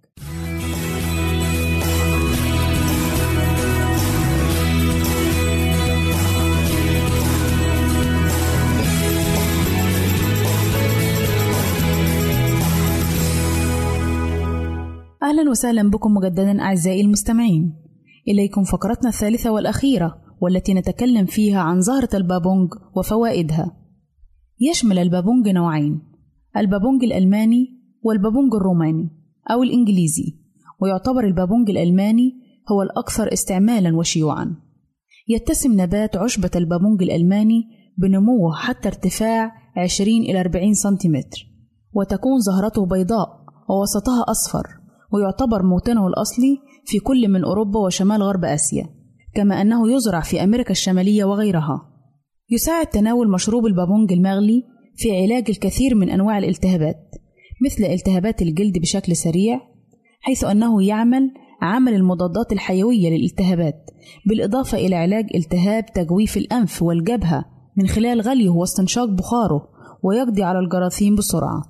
أهلا 15.24 15.50
وسهلا 15.50 15.90
بكم 15.90 16.14
مجددا 16.14 16.62
أعزائي 16.62 17.02
المستمعين. 17.02 17.74
إليكم 18.28 18.64
فقرتنا 18.64 19.10
الثالثة 19.10 19.52
والأخيرة 19.52 20.22
والتي 20.42 20.74
نتكلم 20.74 21.26
فيها 21.26 21.60
عن 21.62 21.82
زهرة 21.82 22.10
البابونج 22.14 22.70
وفوائدها. 22.96 23.81
يشمل 24.64 25.00
البابونج 25.00 25.50
نوعين 25.50 26.02
البابونج 26.58 27.04
الألماني 27.04 27.68
والبابونج 28.04 28.56
الروماني 28.56 29.10
أو 29.52 29.64
الإنجليزي 29.64 30.38
ويعتبر 30.80 31.24
البابونج 31.24 31.70
الألماني 31.70 32.34
هو 32.72 32.82
الأكثر 32.82 33.34
استعمالا 33.34 33.98
وشيوعا. 33.98 34.56
يتسم 35.28 35.82
نبات 35.82 36.18
عشبة 36.18 36.50
البابونج 36.56 37.04
الألماني 37.04 37.64
بنموه 37.98 38.56
حتى 38.56 38.88
ارتفاع 38.88 39.52
20 39.78 40.18
إلى 40.18 40.40
40 40.42 40.74
سنتيمتر 40.74 41.48
وتكون 41.94 42.40
زهرته 42.40 42.86
بيضاء 42.86 43.46
ووسطها 43.70 44.26
أصفر 44.28 44.68
ويعتبر 45.14 45.64
موطنه 45.64 46.08
الأصلي 46.08 46.58
في 46.86 47.00
كل 47.00 47.28
من 47.28 47.44
أوروبا 47.44 47.80
وشمال 47.80 48.24
غرب 48.24 48.46
آسيا 48.46 48.90
كما 49.34 49.62
أنه 49.62 49.92
يزرع 49.92 50.20
في 50.20 50.44
أمريكا 50.44 50.72
الشمالية 50.72 51.24
وغيرها. 51.24 51.91
يساعد 52.52 52.88
تناول 52.88 53.32
مشروب 53.32 53.66
البابونج 53.66 54.14
المغلي 54.14 54.64
في 54.96 55.22
علاج 55.22 55.50
الكثير 55.50 55.96
من 55.96 56.10
أنواع 56.10 56.38
الالتهابات 56.38 57.16
مثل 57.66 57.84
التهابات 57.84 58.42
الجلد 58.42 58.78
بشكل 58.78 59.16
سريع 59.16 59.62
حيث 60.22 60.44
أنه 60.44 60.84
يعمل 60.84 61.32
عمل 61.62 61.94
المضادات 61.94 62.52
الحيوية 62.52 63.10
للالتهابات 63.10 63.90
بالإضافة 64.26 64.78
إلى 64.78 64.96
علاج 64.96 65.26
التهاب 65.36 65.86
تجويف 65.86 66.38
الأنف 66.38 66.84
والجبهة 66.84 67.46
من 67.78 67.88
خلال 67.88 68.22
غليه 68.22 68.50
واستنشاق 68.50 69.10
بخاره 69.10 69.68
ويقضي 70.04 70.44
على 70.44 70.60
الجراثيم 70.60 71.16
بسرعة. 71.16 71.64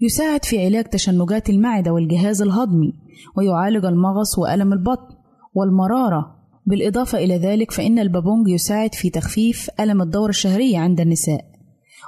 يساعد 0.00 0.44
في 0.44 0.64
علاج 0.64 0.84
تشنجات 0.84 1.50
المعدة 1.50 1.92
والجهاز 1.92 2.42
الهضمي 2.42 2.92
ويعالج 3.36 3.84
المغص 3.84 4.38
وألم 4.38 4.72
البطن 4.72 5.14
والمرارة 5.54 6.43
بالإضافة 6.66 7.18
إلى 7.18 7.36
ذلك 7.36 7.70
فإن 7.70 7.98
البابونج 7.98 8.48
يساعد 8.48 8.94
في 8.94 9.10
تخفيف 9.10 9.70
ألم 9.80 10.02
الدورة 10.02 10.30
الشهرية 10.30 10.78
عند 10.78 11.00
النساء 11.00 11.44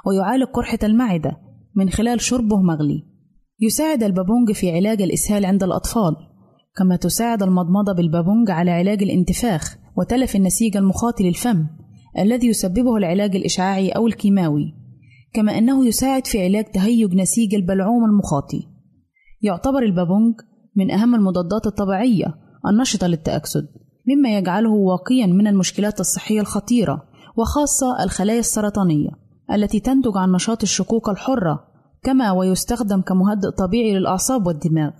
ويعالج 0.05 0.43
قرحة 0.43 0.79
المعدة 0.83 1.37
من 1.75 1.89
خلال 1.89 2.21
شربه 2.21 2.61
مغلي. 2.61 3.03
يساعد 3.59 4.03
البابونج 4.03 4.51
في 4.51 4.71
علاج 4.71 5.01
الإسهال 5.01 5.45
عند 5.45 5.63
الأطفال 5.63 6.15
كما 6.77 6.95
تساعد 6.95 7.43
المضمضة 7.43 7.93
بالبابونج 7.93 8.51
على 8.51 8.71
علاج 8.71 9.03
الانتفاخ 9.03 9.77
وتلف 9.97 10.35
النسيج 10.35 10.77
المخاطي 10.77 11.23
للفم 11.23 11.67
الذي 12.19 12.47
يسببه 12.47 12.97
العلاج 12.97 13.35
الإشعاعي 13.35 13.89
أو 13.89 14.07
الكيماوي 14.07 14.73
كما 15.33 15.57
أنه 15.57 15.87
يساعد 15.87 16.27
في 16.27 16.43
علاج 16.43 16.65
تهيج 16.65 17.13
نسيج 17.13 17.55
البلعوم 17.55 18.05
المخاطي. 18.05 18.67
يعتبر 19.41 19.83
البابونج 19.83 20.35
من 20.75 20.91
أهم 20.91 21.15
المضادات 21.15 21.67
الطبيعية 21.67 22.35
النشطة 22.67 23.07
للتأكسد. 23.07 23.67
مما 24.07 24.37
يجعله 24.37 24.69
واقيا 24.71 25.25
من 25.25 25.47
المشكلات 25.47 25.99
الصحية 25.99 26.41
الخطيرة 26.41 27.03
وخاصة 27.37 28.03
الخلايا 28.03 28.39
السرطانية 28.39 29.09
التي 29.53 29.79
تنتج 29.79 30.17
عن 30.17 30.31
نشاط 30.31 30.63
الشقوق 30.63 31.09
الحرة 31.09 31.67
كما 32.03 32.31
ويستخدم 32.31 33.01
كمهدئ 33.01 33.49
طبيعي 33.57 33.93
للأعصاب 33.93 34.47
والدماغ 34.47 34.91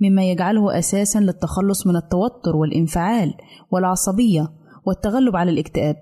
مما 0.00 0.30
يجعله 0.30 0.78
أساسا 0.78 1.18
للتخلص 1.18 1.86
من 1.86 1.96
التوتر 1.96 2.56
والانفعال 2.56 3.34
والعصبية 3.70 4.48
والتغلب 4.86 5.36
على 5.36 5.50
الاكتئاب. 5.50 5.96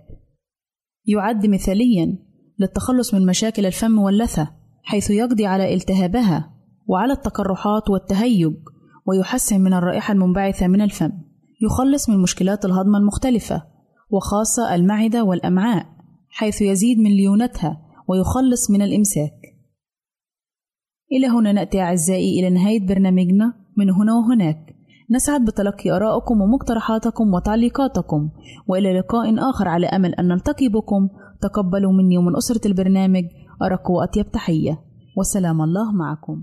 يعد 1.06 1.46
مثاليا 1.46 2.18
للتخلص 2.58 3.14
من 3.14 3.26
مشاكل 3.26 3.66
الفم 3.66 3.98
واللثة 3.98 4.50
حيث 4.82 5.10
يقضي 5.10 5.46
على 5.46 5.74
التهابها 5.74 6.50
وعلى 6.86 7.12
التقرحات 7.12 7.90
والتهيج 7.90 8.54
ويحسن 9.06 9.60
من 9.60 9.72
الرائحة 9.72 10.12
المنبعثة 10.12 10.68
من 10.68 10.80
الفم. 10.80 11.12
يخلص 11.62 12.08
من 12.10 12.18
مشكلات 12.18 12.64
الهضم 12.64 12.96
المختلفة 12.96 13.62
وخاصة 14.10 14.74
المعدة 14.74 15.24
والأمعاء 15.24 15.86
حيث 16.28 16.62
يزيد 16.62 16.98
من 16.98 17.10
ليونتها 17.10 17.80
ويخلص 18.08 18.70
من 18.70 18.82
الإمساك. 18.82 19.32
إلى 21.12 21.26
هنا 21.26 21.52
نأتي 21.52 21.80
أعزائي 21.80 22.40
إلى 22.40 22.50
نهاية 22.50 22.86
برنامجنا 22.86 23.54
من 23.76 23.90
هنا 23.90 24.14
وهناك. 24.14 24.76
نسعد 25.10 25.44
بتلقي 25.44 25.90
آرائكم 25.90 26.40
ومقترحاتكم 26.40 27.34
وتعليقاتكم 27.34 28.30
وإلى 28.68 28.98
لقاء 28.98 29.50
آخر 29.50 29.68
على 29.68 29.86
أمل 29.86 30.14
أن 30.14 30.28
نلتقي 30.28 30.68
بكم. 30.68 31.08
تقبلوا 31.42 31.92
مني 31.92 32.18
ومن 32.18 32.36
أسرة 32.36 32.68
البرنامج 32.68 33.24
أرق 33.62 33.90
وأطيب 33.90 34.30
تحية. 34.30 34.80
وسلام 35.16 35.62
الله 35.62 35.92
معكم. 35.92 36.42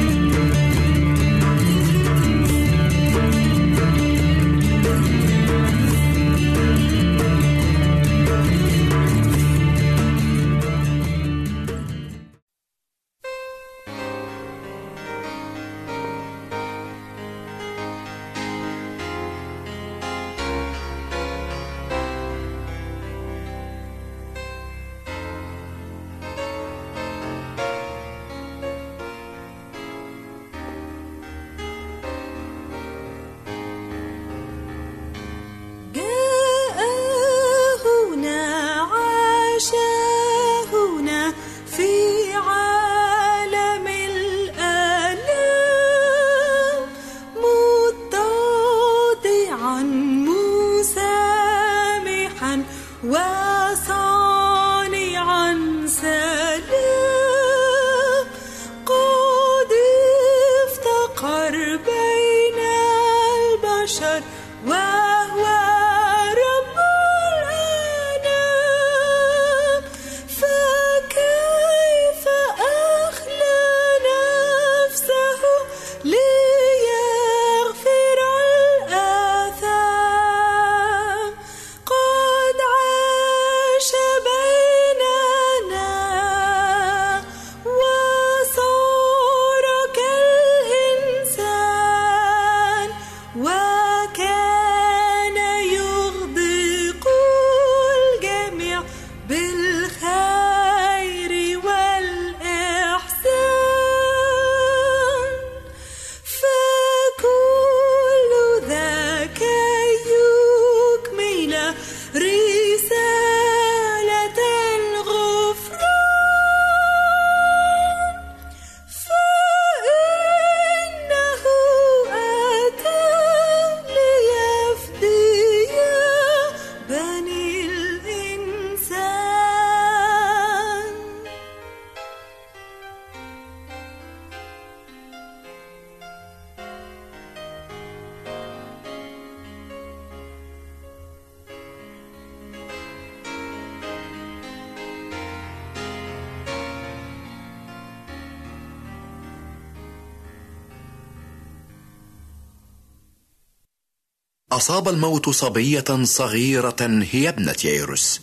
أصاب 154.61 154.87
الموت 154.89 155.29
صبية 155.29 156.03
صغيرة 156.03 157.05
هي 157.11 157.29
ابنة 157.29 157.55
ييروس 157.63 158.21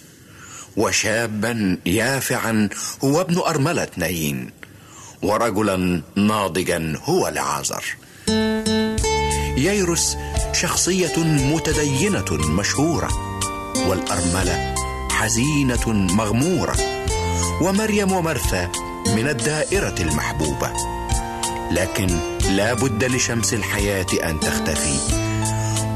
وشابا 0.77 1.79
يافعا 1.87 2.69
هو 3.05 3.21
ابن 3.21 3.39
أرملة 3.39 3.89
نايين 3.97 4.51
ورجلا 5.23 6.03
ناضجا 6.17 6.99
هو 7.05 7.29
لعازر 7.29 7.85
ييروس 9.57 10.17
شخصية 10.53 11.19
متدينة 11.19 12.33
مشهورة 12.33 13.09
والأرملة 13.87 14.75
حزينة 15.11 15.89
مغمورة. 15.93 16.77
ومريم 17.63 18.13
ومرثا 18.13 18.73
من 19.07 19.29
الدائرة 19.29 19.95
المحبوبة. 20.01 20.73
لكن 21.71 22.07
لا 22.49 22.75
بد 22.75 23.05
لشمس 23.05 23.55
الحياة 23.55 24.07
أن 24.23 24.41
تختفي. 24.41 25.19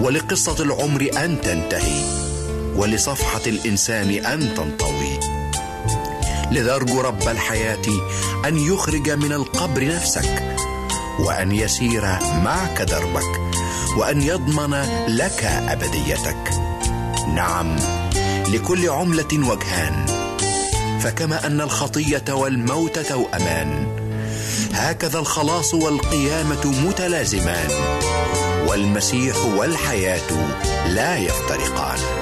ولقصة 0.03 0.63
العمر 0.63 1.09
أن 1.17 1.41
تنتهي 1.41 2.03
ولصفحة 2.77 3.41
الإنسان 3.47 4.11
أن 4.11 4.55
تنطوي. 4.55 5.21
لذا 6.51 6.75
أرجو 6.75 7.01
رب 7.01 7.29
الحياة 7.29 7.83
أن 8.45 8.59
يخرج 8.59 9.11
من 9.11 9.33
القبر 9.33 9.87
نفسك 9.87 10.57
وأن 11.21 11.53
يسير 11.53 12.03
معك 12.45 12.83
دربك 12.83 13.41
وأن 13.97 14.23
يضمن 14.23 14.75
لك 15.09 15.45
أبديتك. 15.45 16.51
نعم 17.35 17.77
لكل 18.49 18.89
عملة 18.89 19.49
وجهان. 19.49 20.07
فكما 21.01 21.47
أن 21.47 21.61
الخطية 21.61 22.25
والموت 22.33 22.99
توأمان 22.99 23.87
هكذا 24.73 25.19
الخلاص 25.19 25.75
والقيامة 25.75 26.67
متلازمان. 26.87 28.02
والمسيح 28.73 29.45
والحياة 29.45 30.57
لا 30.89 31.17
يفترقان. 31.17 32.22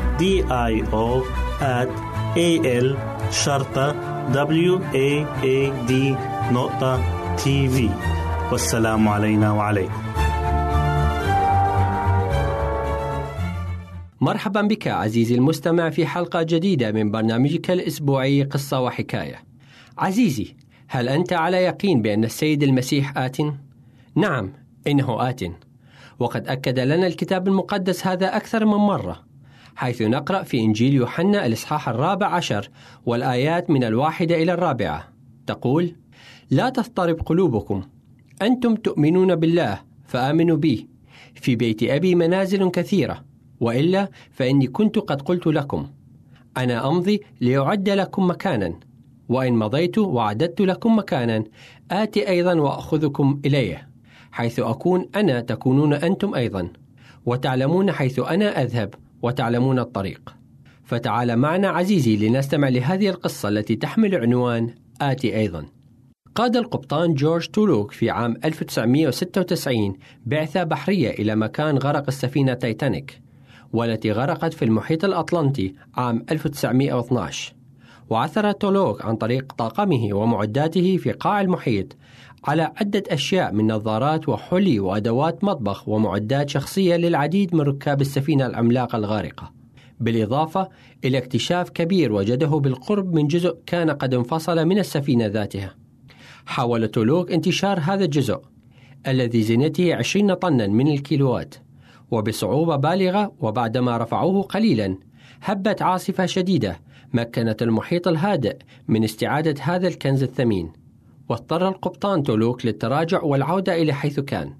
D 0.21 0.23
I 0.49 0.73
O 0.93 1.23
at 1.61 1.89
A 2.37 2.49
L 2.85 2.97
شرطة 3.31 3.93
W 4.31 4.79
A 4.93 5.25
A 5.43 5.57
نقطة 6.53 7.01
تي 7.35 7.69
في 7.69 7.89
والسلام 8.51 9.07
علينا 9.07 9.51
وعليكم 9.51 10.01
مرحبا 14.21 14.61
بك 14.61 14.87
عزيزي 14.87 15.35
المستمع 15.35 15.89
في 15.89 16.05
حلقة 16.05 16.43
جديدة 16.43 16.91
من 16.91 17.11
برنامجك 17.11 17.71
الأسبوعي 17.71 18.43
قصة 18.43 18.81
وحكاية. 18.81 19.43
عزيزي، 19.97 20.55
هل 20.87 21.09
أنت 21.09 21.33
على 21.33 21.57
يقين 21.57 22.01
بأن 22.01 22.23
السيد 22.23 22.63
المسيح 22.63 23.17
آت؟ 23.17 23.37
نعم، 24.15 24.53
إنه 24.87 25.29
آت. 25.29 25.41
وقد 26.19 26.47
أكد 26.47 26.79
لنا 26.79 27.07
الكتاب 27.07 27.47
المقدس 27.47 28.07
هذا 28.07 28.37
أكثر 28.37 28.65
من 28.65 28.77
مرة، 28.77 29.30
حيث 29.81 30.01
نقرأ 30.01 30.43
في 30.43 30.59
إنجيل 30.59 30.93
يوحنا 30.93 31.45
الإصحاح 31.45 31.89
الرابع 31.89 32.27
عشر 32.27 32.69
والآيات 33.05 33.69
من 33.69 33.83
الواحدة 33.83 34.35
إلى 34.35 34.53
الرابعة، 34.53 35.07
تقول: 35.47 35.95
لا 36.51 36.69
تضطرب 36.69 37.19
قلوبكم، 37.25 37.83
أنتم 38.41 38.75
تؤمنون 38.75 39.35
بالله 39.35 39.79
فآمنوا 40.05 40.57
بي، 40.57 40.87
في 41.35 41.55
بيت 41.55 41.83
أبي 41.83 42.15
منازل 42.15 42.69
كثيرة، 42.69 43.23
وإلا 43.59 44.09
فإني 44.31 44.67
كنت 44.67 44.99
قد 44.99 45.21
قلت 45.21 45.47
لكم. 45.47 45.87
أنا 46.57 46.87
أمضي 46.87 47.21
ليعد 47.41 47.89
لكم 47.89 48.29
مكانا. 48.29 48.73
وإن 49.29 49.53
مضيت 49.53 49.97
وعددت 49.97 50.61
لكم 50.61 50.97
مكانا. 50.97 51.43
آتي 51.91 52.29
أيضا 52.29 52.53
وأخذكم 52.53 53.41
إليه. 53.45 53.89
حيث 54.31 54.59
أكون 54.59 55.05
أنا 55.15 55.41
تكونون 55.41 55.93
أنتم 55.93 56.35
أيضا. 56.35 56.69
وتعلمون 57.25 57.91
حيث 57.91 58.19
أنا 58.19 58.61
أذهب. 58.61 58.93
وتعلمون 59.21 59.79
الطريق. 59.79 60.35
فتعال 60.83 61.35
معنا 61.35 61.67
عزيزي 61.67 62.27
لنستمع 62.27 62.69
لهذه 62.69 63.09
القصة 63.09 63.49
التي 63.49 63.75
تحمل 63.75 64.15
عنوان 64.15 64.75
آتي 65.01 65.37
أيضا. 65.37 65.65
قاد 66.35 66.55
القبطان 66.55 67.13
جورج 67.13 67.47
تولوك 67.47 67.91
في 67.91 68.09
عام 68.09 68.37
1996 68.45 69.93
بعثة 70.25 70.63
بحرية 70.63 71.09
إلى 71.09 71.35
مكان 71.35 71.77
غرق 71.77 72.03
السفينة 72.07 72.53
تايتانيك 72.53 73.21
والتي 73.73 74.11
غرقت 74.11 74.53
في 74.53 74.65
المحيط 74.65 75.05
الأطلنطي 75.05 75.73
عام 75.95 76.25
1912 76.31 77.53
وعثر 78.09 78.51
تولوك 78.51 79.05
عن 79.05 79.15
طريق 79.15 79.53
طاقمه 79.53 80.13
ومعداته 80.13 80.97
في 80.97 81.11
قاع 81.11 81.41
المحيط 81.41 81.97
على 82.43 82.71
عدة 82.77 83.03
أشياء 83.09 83.53
من 83.53 83.71
نظارات 83.71 84.29
وحلي 84.29 84.79
وأدوات 84.79 85.43
مطبخ 85.43 85.89
ومعدات 85.89 86.49
شخصية 86.49 86.95
للعديد 86.95 87.55
من 87.55 87.61
ركاب 87.61 88.01
السفينة 88.01 88.45
العملاقة 88.45 88.95
الغارقة. 88.95 89.51
بالإضافة 89.99 90.69
إلى 91.05 91.17
اكتشاف 91.17 91.69
كبير 91.69 92.11
وجده 92.11 92.47
بالقرب 92.47 93.13
من 93.13 93.27
جزء 93.27 93.57
كان 93.65 93.89
قد 93.89 94.13
انفصل 94.13 94.65
من 94.65 94.79
السفينة 94.79 95.25
ذاتها. 95.25 95.75
حاول 96.45 96.87
تولوك 96.87 97.31
انتشار 97.31 97.79
هذا 97.79 98.05
الجزء 98.05 98.41
الذي 99.07 99.43
زينته 99.43 99.95
20 99.95 100.33
طنا 100.33 100.67
من 100.67 100.87
الكيلوات 100.87 101.55
وبصعوبة 102.11 102.75
بالغة 102.75 103.33
وبعدما 103.39 103.97
رفعوه 103.97 104.43
قليلا 104.43 104.97
هبت 105.41 105.81
عاصفة 105.81 106.25
شديدة 106.25 106.79
مكنت 107.13 107.61
المحيط 107.61 108.07
الهادئ 108.07 108.57
من 108.87 109.03
استعادة 109.03 109.55
هذا 109.61 109.87
الكنز 109.87 110.23
الثمين. 110.23 110.80
واضطر 111.31 111.67
القبطان 111.67 112.23
تولوك 112.23 112.65
للتراجع 112.65 113.21
والعودة 113.23 113.81
إلى 113.81 113.93
حيث 113.93 114.19
كان 114.19 114.53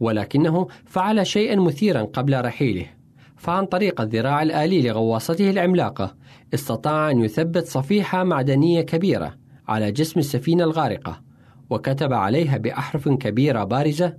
ولكنه 0.00 0.66
فعل 0.84 1.26
شيئا 1.26 1.56
مثيرا 1.56 2.02
قبل 2.02 2.44
رحيله 2.44 2.86
فعن 3.36 3.66
طريق 3.66 4.00
الذراع 4.00 4.42
الآلي 4.42 4.82
لغواصته 4.82 5.50
العملاقة 5.50 6.16
استطاع 6.54 7.10
أن 7.10 7.20
يثبت 7.20 7.66
صفيحة 7.66 8.24
معدنية 8.24 8.80
كبيرة 8.80 9.34
على 9.68 9.92
جسم 9.92 10.20
السفينة 10.20 10.64
الغارقة 10.64 11.22
وكتب 11.70 12.12
عليها 12.12 12.56
بأحرف 12.56 13.08
كبيرة 13.08 13.64
بارزة 13.64 14.16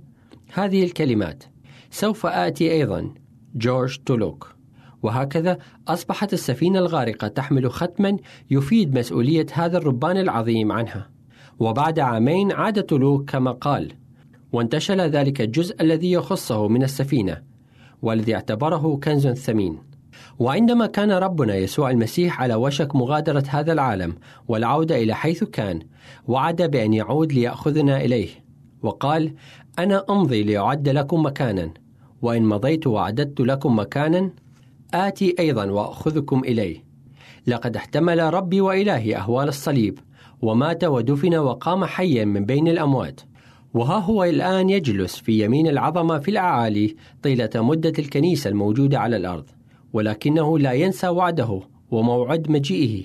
هذه 0.52 0.84
الكلمات 0.84 1.44
سوف 1.90 2.26
آتي 2.26 2.72
أيضا 2.72 3.14
جورج 3.54 3.98
تولوك. 4.06 4.54
وهكذا 5.02 5.58
أصبحت 5.88 6.32
السفينة 6.32 6.78
الغارقة 6.78 7.28
تحمل 7.28 7.70
ختما 7.70 8.16
يفيد 8.50 8.98
مسؤولية 8.98 9.46
هذا 9.52 9.78
الربان 9.78 10.16
العظيم 10.16 10.72
عنها. 10.72 11.17
وبعد 11.60 11.98
عامين 11.98 12.52
عاد 12.52 12.82
تولوك 12.82 13.30
كما 13.30 13.50
قال 13.50 13.92
وانتشل 14.52 15.00
ذلك 15.00 15.40
الجزء 15.40 15.82
الذي 15.82 16.12
يخصه 16.12 16.68
من 16.68 16.82
السفينة 16.82 17.42
والذي 18.02 18.34
اعتبره 18.34 19.00
كنز 19.02 19.28
ثمين. 19.28 19.78
وعندما 20.38 20.86
كان 20.86 21.10
ربنا 21.10 21.56
يسوع 21.56 21.90
المسيح 21.90 22.42
على 22.42 22.54
وشك 22.54 22.96
مغادرة 22.96 23.44
هذا 23.48 23.72
العالم 23.72 24.14
والعودة 24.48 24.96
إلى 24.96 25.14
حيث 25.14 25.44
كان 25.44 25.80
وعد 26.28 26.62
بأن 26.62 26.94
يعود 26.94 27.32
ليأخذنا 27.32 28.00
إليه 28.04 28.28
وقال 28.82 29.34
أنا 29.78 30.04
أمضي 30.10 30.42
لأعد 30.42 30.88
لكم 30.88 31.26
مكانا 31.26 31.70
وإن 32.22 32.42
مضيت 32.42 32.86
وأعددت 32.86 33.40
لكم 33.40 33.78
مكانا 33.78 34.30
آتي 34.94 35.34
أيضا 35.38 35.64
وأخذكم 35.64 36.40
إليه. 36.44 36.84
لقد 37.46 37.76
احتمل 37.76 38.34
ربي 38.34 38.60
وإلهي 38.60 39.16
أهوال 39.16 39.48
الصليب 39.48 39.98
ومات 40.42 40.84
ودفن 40.84 41.34
وقام 41.34 41.84
حيا 41.84 42.24
من 42.24 42.44
بين 42.44 42.68
الأموات. 42.68 43.20
وها 43.74 43.98
هو 43.98 44.24
الآن 44.24 44.70
يجلس 44.70 45.16
في 45.16 45.44
يمين 45.44 45.66
العظمة 45.66 46.18
في 46.18 46.30
الأعالي 46.30 46.96
طيلة 47.22 47.50
مدة 47.54 47.92
الكنيسة 47.98 48.50
الموجودة 48.50 48.98
على 48.98 49.16
الأرض 49.16 49.44
ولكنه 49.92 50.58
لا 50.58 50.72
ينسى 50.72 51.08
وعده 51.08 51.60
وموعد 51.90 52.50
مجيئه. 52.50 53.04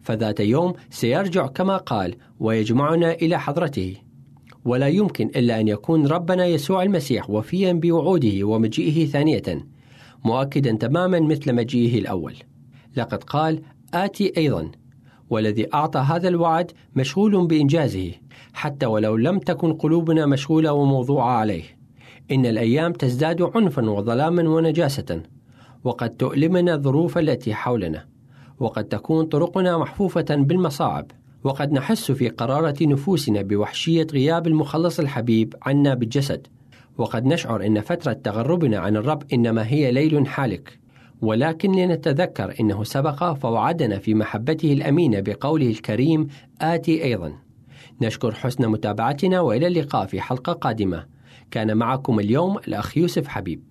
فذات 0.00 0.40
يوم 0.40 0.72
سيرجع 0.90 1.46
كما 1.46 1.76
قال 1.76 2.14
ويجمعنا 2.40 3.12
إلى 3.12 3.40
حضرته. 3.40 3.96
ولا 4.64 4.88
يمكن 4.88 5.26
إلا 5.26 5.60
أن 5.60 5.68
يكون 5.68 6.06
ربنا 6.06 6.46
يسوع 6.46 6.82
المسيح 6.82 7.30
وفيا 7.30 7.72
بوعوده 7.72 8.44
ومجيئه 8.44 9.06
ثانية 9.06 9.42
مؤكدا 10.24 10.76
تماما 10.76 11.20
مثل 11.20 11.54
مجيئه 11.54 11.98
الأول. 11.98 12.34
لقد 12.96 13.24
قال 13.24 13.62
آتي 13.94 14.32
أيضا 14.36 14.70
والذي 15.30 15.74
أعطى 15.74 15.98
هذا 15.98 16.28
الوعد 16.28 16.72
مشغول 16.96 17.46
بإنجازه 17.46 18.12
حتى 18.52 18.86
ولو 18.86 19.16
لم 19.16 19.38
تكن 19.38 19.72
قلوبنا 19.72 20.26
مشغولة 20.26 20.72
وموضوعة 20.72 21.30
عليه. 21.30 21.64
إن 22.30 22.46
الأيام 22.46 22.92
تزداد 22.92 23.42
عنفا 23.42 23.90
وظلاما 23.90 24.48
ونجاسة 24.48 25.22
وقد 25.84 26.10
تؤلمنا 26.10 26.74
الظروف 26.74 27.18
التي 27.18 27.54
حولنا 27.54 28.06
وقد 28.60 28.84
تكون 28.84 29.24
طرقنا 29.24 29.78
محفوفة 29.78 30.26
بالمصاعب 30.30 31.10
وقد 31.44 31.72
نحس 31.72 32.12
في 32.12 32.28
قرارة 32.28 32.76
نفوسنا 32.82 33.42
بوحشية 33.42 34.06
غياب 34.12 34.46
المخلص 34.46 35.00
الحبيب 35.00 35.54
عنا 35.62 35.94
بالجسد. 35.94 36.46
وقد 36.98 37.26
نشعر 37.26 37.66
أن 37.66 37.80
فترة 37.80 38.12
تغربنا 38.12 38.78
عن 38.78 38.96
الرب 38.96 39.22
إنما 39.32 39.66
هي 39.66 39.92
ليل 39.92 40.26
حالك. 40.26 40.79
ولكن 41.22 41.72
لنتذكر 41.72 42.54
إنه 42.60 42.84
سبق 42.84 43.32
فوعدنا 43.32 43.98
في 43.98 44.14
محبته 44.14 44.72
الأمينة 44.72 45.20
بقوله 45.20 45.66
الكريم 45.66 46.26
آتي 46.60 47.04
أيضا. 47.04 47.32
نشكر 48.02 48.34
حسن 48.34 48.68
متابعتنا 48.68 49.40
وإلى 49.40 49.66
اللقاء 49.66 50.06
في 50.06 50.20
حلقة 50.20 50.52
قادمة. 50.52 51.06
كان 51.50 51.76
معكم 51.76 52.20
اليوم 52.20 52.58
الأخ 52.58 52.96
يوسف 52.96 53.28
حبيب. 53.28 53.70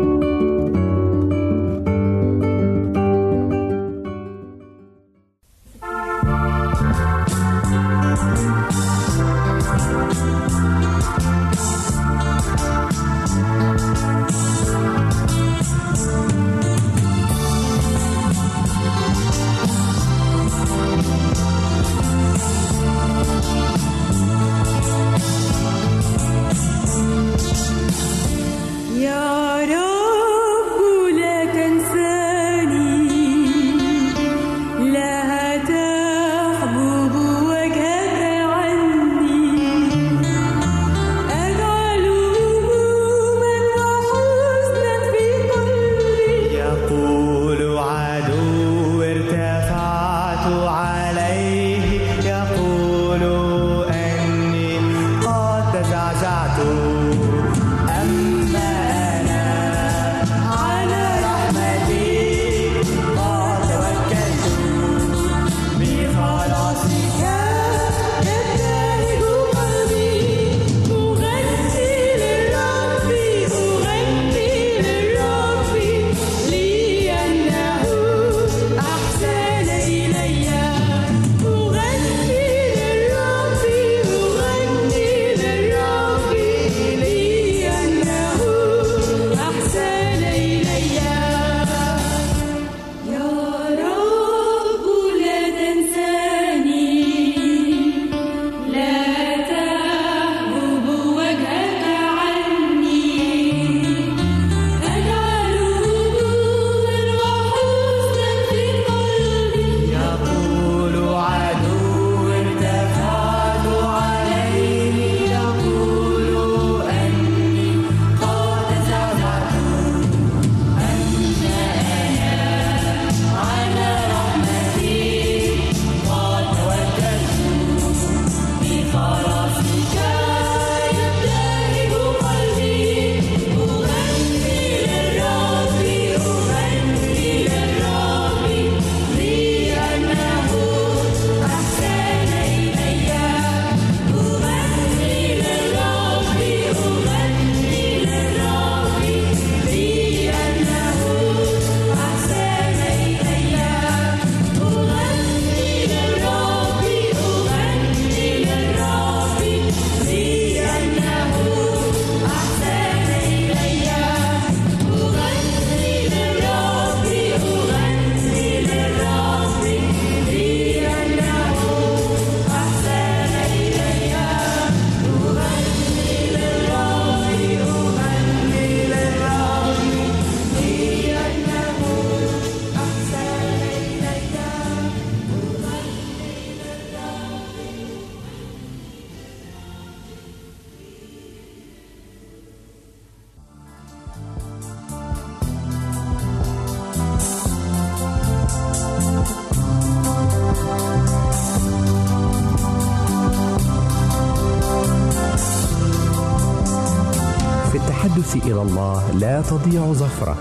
تضيع 209.65 209.93
زفرة 209.93 210.35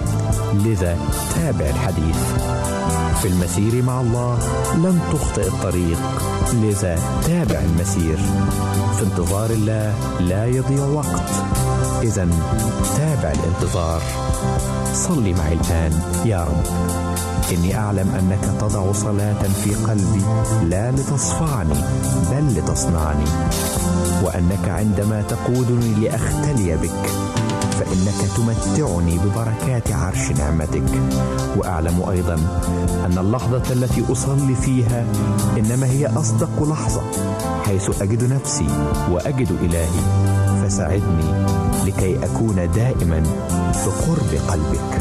لذا 0.54 0.98
تابع 1.34 1.66
الحديث. 1.66 2.16
في 3.22 3.28
المسير 3.28 3.82
مع 3.82 4.00
الله 4.00 4.38
لن 4.74 5.00
تخطئ 5.12 5.48
الطريق. 5.48 5.98
لذا 6.52 6.98
تابع 7.26 7.58
المسير. 7.58 8.16
في 8.96 9.02
انتظار 9.02 9.50
الله 9.50 9.94
لا 10.20 10.46
يضيع 10.46 10.84
وقت. 10.84 11.30
إذا 12.02 12.28
تابع 12.96 13.32
الانتظار. 13.32 14.02
صلي 14.94 15.34
معي 15.34 15.52
الآن 15.52 15.92
يا 16.24 16.44
رب. 16.44 16.66
إني 17.52 17.78
أعلم 17.78 18.14
أنك 18.14 18.60
تضع 18.60 18.92
صلاة 18.92 19.42
في 19.42 19.74
قلبي 19.74 20.24
لا 20.68 20.90
لتصفعني 20.90 21.80
بل 22.32 22.58
لتصنعني. 22.58 23.24
وأنك 24.22 24.68
عندما 24.68 25.22
تقودني 25.22 25.94
لأختلي 25.94 26.76
بك 26.76 27.29
فإنك 27.80 28.30
تمتعني 28.36 29.18
ببركات 29.18 29.92
عرش 29.92 30.30
نعمتك. 30.30 30.82
وأعلم 31.56 32.02
أيضا 32.10 32.34
أن 33.06 33.18
اللحظة 33.18 33.62
التي 33.72 34.04
أصلي 34.12 34.54
فيها 34.54 35.04
إنما 35.58 35.86
هي 35.86 36.06
أصدق 36.06 36.62
لحظة 36.62 37.02
حيث 37.66 38.02
أجد 38.02 38.32
نفسي 38.32 38.66
وأجد 39.10 39.52
إلهي. 39.62 40.00
فساعدني 40.64 41.46
لكي 41.86 42.24
أكون 42.24 42.70
دائما 42.74 43.22
بقرب 43.86 44.32
قلبك. 44.48 45.00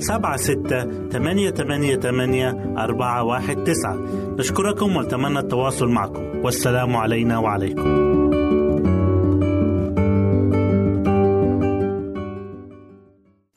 سبعة 0.00 0.36
ستة 0.36 1.08
ثمانية 1.08 1.50
ثمانية 1.50 1.96
ثمانية 1.96 2.74
أربعة 2.78 3.22
واحد 3.24 3.56
تسعة. 3.64 3.96
نشكركم 4.38 4.96
ونتمنى 4.96 5.38
التواصل 5.38 5.88
معكم. 5.88 6.22
والسلام 6.44 6.96
علينا 6.96 7.38
وعليكم. 7.38 8.10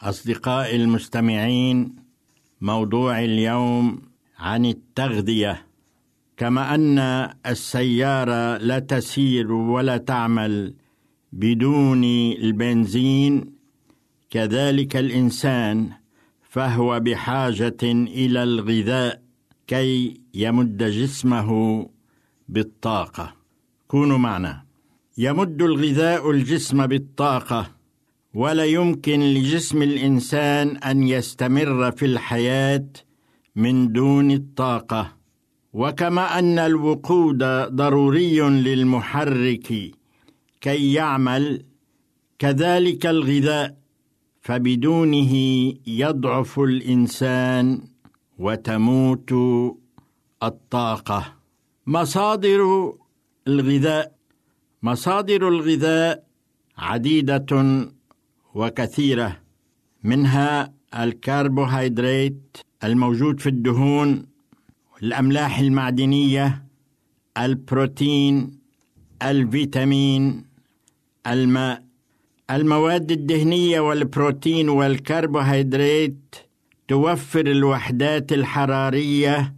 أصدقائي 0.01 0.75
المستمعين 0.75 1.95
موضوع 2.61 3.19
اليوم 3.19 4.01
عن 4.39 4.65
التغذية. 4.65 5.65
كما 6.37 6.75
أن 6.75 6.99
السيارة 7.45 8.57
لا 8.57 8.79
تسير 8.79 9.51
ولا 9.51 9.97
تعمل 9.97 10.73
بدون 11.33 12.03
البنزين 12.43 13.53
كذلك 14.29 14.95
الإنسان 14.95 16.02
فهو 16.53 16.99
بحاجة 16.99 17.83
إلى 18.21 18.43
الغذاء 18.43 19.21
كي 19.67 20.21
يمد 20.33 20.83
جسمه 20.83 21.49
بالطاقة. 22.49 23.33
كونوا 23.87 24.17
معنا. 24.17 24.65
يمد 25.17 25.61
الغذاء 25.61 26.31
الجسم 26.31 26.87
بالطاقة 26.87 27.71
ولا 28.33 28.65
يمكن 28.65 29.19
لجسم 29.19 29.81
الإنسان 29.81 30.77
أن 30.77 31.03
يستمر 31.03 31.91
في 31.91 32.05
الحياة 32.05 32.89
من 33.55 33.91
دون 33.91 34.31
الطاقة. 34.31 35.13
وكما 35.73 36.39
أن 36.39 36.59
الوقود 36.59 37.43
ضروري 37.67 38.39
للمحرك 38.39 39.91
كي 40.61 40.93
يعمل 40.93 41.65
كذلك 42.39 43.05
الغذاء 43.05 43.82
فبدونه 44.43 45.33
يضعف 45.87 46.59
الإنسان 46.59 47.81
وتموت 48.39 49.31
الطاقة. 50.43 51.33
مصادر 51.87 52.93
الغذاء 53.47 54.15
مصادر 54.83 55.47
الغذاء 55.47 56.23
عديدة 56.77 57.45
وكثيرة 58.55 59.39
منها 60.03 60.73
الكربوهيدرات 60.95 62.57
الموجود 62.83 63.39
في 63.39 63.49
الدهون 63.49 64.25
الأملاح 65.03 65.59
المعدنية 65.59 66.65
البروتين 67.37 68.59
الفيتامين 69.21 70.45
الماء. 71.27 71.82
المواد 72.55 73.11
الدهنية 73.11 73.79
والبروتين 73.79 74.69
والكربوهيدرات 74.69 76.35
توفر 76.87 77.47
الوحدات 77.47 78.33
الحرارية 78.33 79.53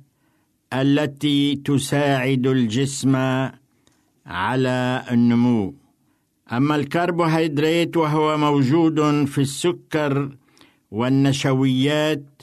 التي 0.74 1.56
تساعد 1.56 2.48
الجسم 2.48 3.16
على 4.26 5.04
النمو. 5.12 5.74
أما 6.52 6.76
الكربوهيدرات 6.76 7.98
وهو 7.98 8.38
موجود 8.38 9.26
في 9.26 9.41
السكر 9.41 10.30
والنشويات 10.91 12.41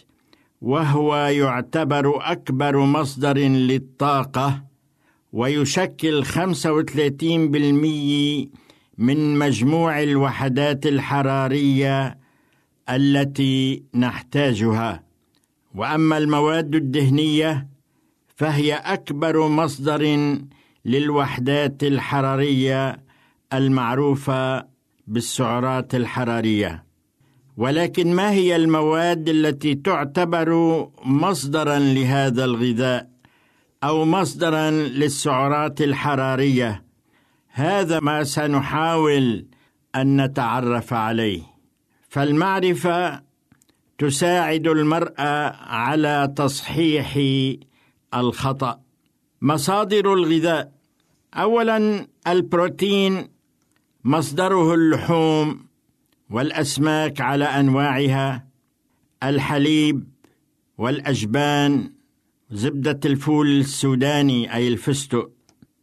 وهو 0.62 1.16
يعتبر 1.16 2.32
أكبر 2.32 2.78
مصدر 2.78 3.38
للطاقة 3.38 4.62
ويشكل 5.32 6.24
35% 6.24 6.28
من 8.98 9.38
مجموع 9.38 10.02
الوحدات 10.02 10.86
الحرارية 10.86 12.18
التي 12.88 13.82
نحتاجها. 13.94 15.02
وأما 15.74 16.18
المواد 16.18 16.74
الدهنية 16.74 17.68
فهي 18.36 18.74
أكبر 18.74 19.48
مصدر 19.48 20.28
للوحدات 20.84 21.82
الحرارية 21.82 23.02
المعروفة 23.52 24.66
بالسعرات 25.06 25.94
الحرارية. 25.94 26.84
ولكن 27.56 28.14
ما 28.14 28.30
هي 28.30 28.56
المواد 28.56 29.28
التي 29.28 29.74
تعتبر 29.74 30.50
مصدرا 31.04 31.78
لهذا 31.78 32.44
الغذاء 32.44 33.08
أو 33.84 34.04
مصدرا 34.04 34.70
للسعرات 34.70 35.82
الحرارية؟ 35.82 36.91
هذا 37.52 38.00
ما 38.00 38.24
سنحاول 38.24 39.46
أن 39.96 40.24
نتعرف 40.24 40.92
عليه. 40.92 41.42
فالمعرفة 42.08 43.22
تساعد 43.98 44.66
المرء 44.66 45.14
على 45.60 46.34
تصحيح 46.36 47.18
الخطأ. 48.14 48.80
مصادر 49.42 50.14
الغذاء. 50.14 50.72
اولا 51.34 52.06
البروتين 52.26 53.28
مصدره 54.04 54.74
اللحوم 54.74 55.66
والأسماك 56.30 57.20
على 57.20 57.44
أنواعها 57.44 58.46
الحليب 59.22 60.08
والأجبان 60.78 61.92
زبدة 62.50 63.00
الفول 63.04 63.60
السوداني 63.60 64.54
أي 64.54 64.68
الفستق 64.68 65.30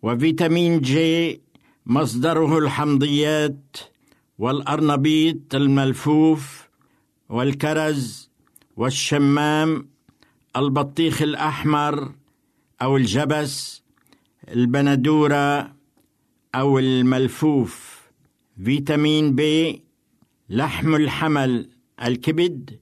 وفيتامين 0.02 0.82
جي 0.82 1.42
مصدره 1.90 2.58
الحمضيات 2.58 3.78
والأرنبيط 4.38 5.56
الملفوف 5.56 6.70
والكرز 7.30 8.30
والشمام 8.78 9.90
البطيخ 10.56 11.22
الأحمر 11.22 12.12
أو 12.82 12.98
الجبس 12.98 13.84
البندورة 14.48 15.76
أو 16.56 16.80
الملفوف. 16.80 18.00
فيتامين 18.64 19.36
بي 19.36 19.84
لحم 20.50 20.96
الحمل 20.96 21.70
الكبد 22.04 22.80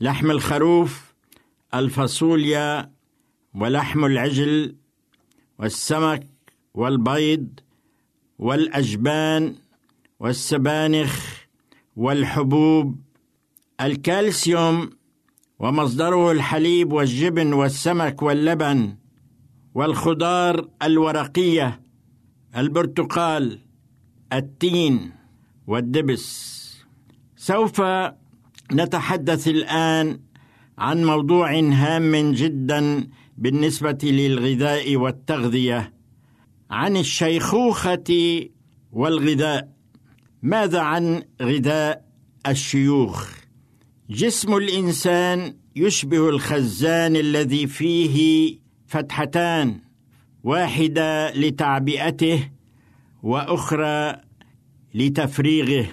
لحم 0.00 0.30
الخروف 0.30 1.14
الفاصوليا 1.74 2.92
ولحم 3.54 4.04
العجل 4.04 4.76
والسمك 5.58 6.26
والبيض 6.74 7.60
والأجبان 8.40 9.54
والسبانخ 10.20 11.36
والحبوب 11.96 13.00
الكالسيوم 13.80 14.90
ومصدره 15.58 16.32
الحليب 16.32 16.92
والجبن 16.92 17.52
والسمك 17.52 18.22
واللبن 18.22 18.96
والخضار 19.74 20.68
الورقية 20.82 21.80
البرتقال 22.56 23.58
التين 24.32 25.12
والدبس. 25.66 26.26
سوف 27.36 27.82
نتحدث 28.72 29.48
الآن 29.48 30.20
عن 30.78 31.04
موضوع 31.04 31.58
هام 31.58 32.32
جدا 32.32 33.08
بالنسبة 33.38 33.98
للغذاء 34.02 34.96
والتغذية. 34.96 35.99
عن 36.70 36.96
الشيخوخة 36.96 38.40
والغذاء. 38.92 39.68
ماذا 40.42 40.80
عن 40.80 41.22
غذاء 41.42 42.04
الشيوخ؟ 42.46 43.28
جسم 44.10 44.56
الإنسان 44.56 45.54
يشبه 45.76 46.28
الخزان 46.28 47.16
الذي 47.16 47.66
فيه 47.66 48.58
فتحتان 48.86 49.80
واحدة 50.44 51.30
لتعبئته 51.30 52.48
وأخرى 53.22 54.16
لتفريغه. 54.94 55.86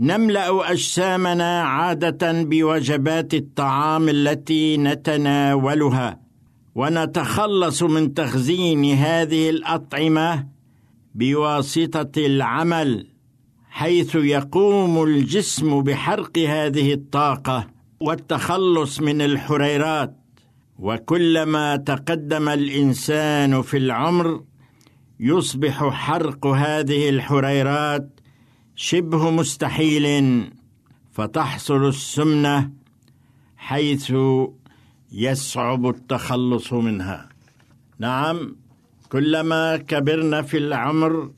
نملأ 0.00 0.72
أجسامنا 0.72 1.62
عادة 1.62 2.42
بوجبات 2.42 3.34
الطعام 3.34 4.08
التي 4.08 4.76
نتناولها. 4.76 6.29
ونتخلص 6.74 7.82
من 7.82 8.14
تخزين 8.14 8.94
هذه 8.94 9.50
الأطعمة 9.50 10.46
بواسطة 11.14 12.26
العمل 12.26 13.06
حيث 13.70 14.14
يقوم 14.14 15.02
الجسم 15.02 15.82
بحرق 15.82 16.38
هذه 16.38 16.92
الطاقة 16.92 17.66
والتخلص 18.00 19.00
من 19.00 19.22
الحريرات. 19.22 20.16
وكلما 20.78 21.76
تقدم 21.76 22.48
الإنسان 22.48 23.62
في 23.62 23.76
العمر 23.76 24.44
يصبح 25.20 25.84
حرق 25.88 26.46
هذه 26.46 27.08
الحريرات 27.08 28.20
شبه 28.76 29.30
مستحيل 29.30 30.44
فتحصل 31.12 31.88
السمنة 31.88 32.70
حيث 33.56 34.12
يصعب 35.12 35.86
التخلص 35.88 36.72
منها. 36.72 37.28
نعم 37.98 38.56
كلما 39.08 39.76
كبرنا 39.76 40.42
في 40.42 40.58
العمر 40.58 41.30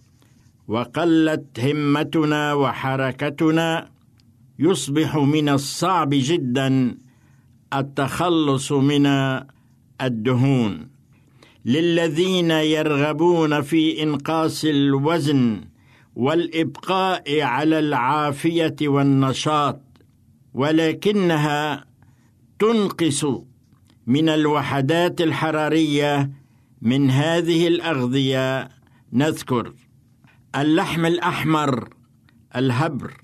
وقلت 0.68 1.60
همتنا 1.60 2.54
وحركتنا 2.54 3.90
يصبح 4.58 5.16
من 5.16 5.48
الصعب 5.48 6.08
جدا 6.12 6.98
التخلص 7.74 8.72
من 8.72 9.06
الدهون. 10.00 10.88
للذين 11.64 12.50
يرغبون 12.50 13.62
في 13.62 14.02
إنقاص 14.02 14.64
الوزن 14.64 15.64
والإبقاء 16.16 17.40
على 17.40 17.78
العافية 17.78 18.76
والنشاط 18.82 19.80
ولكنها 20.54 21.84
تنقص. 22.58 23.26
من 24.06 24.28
الوحدات 24.28 25.20
الحرارية 25.20 26.30
من 26.82 27.10
هذه 27.10 27.68
الأغذية 27.68 28.68
نذكر 29.12 29.72
اللحم 30.56 31.06
الأحمر 31.06 31.88
الهبر 32.56 33.20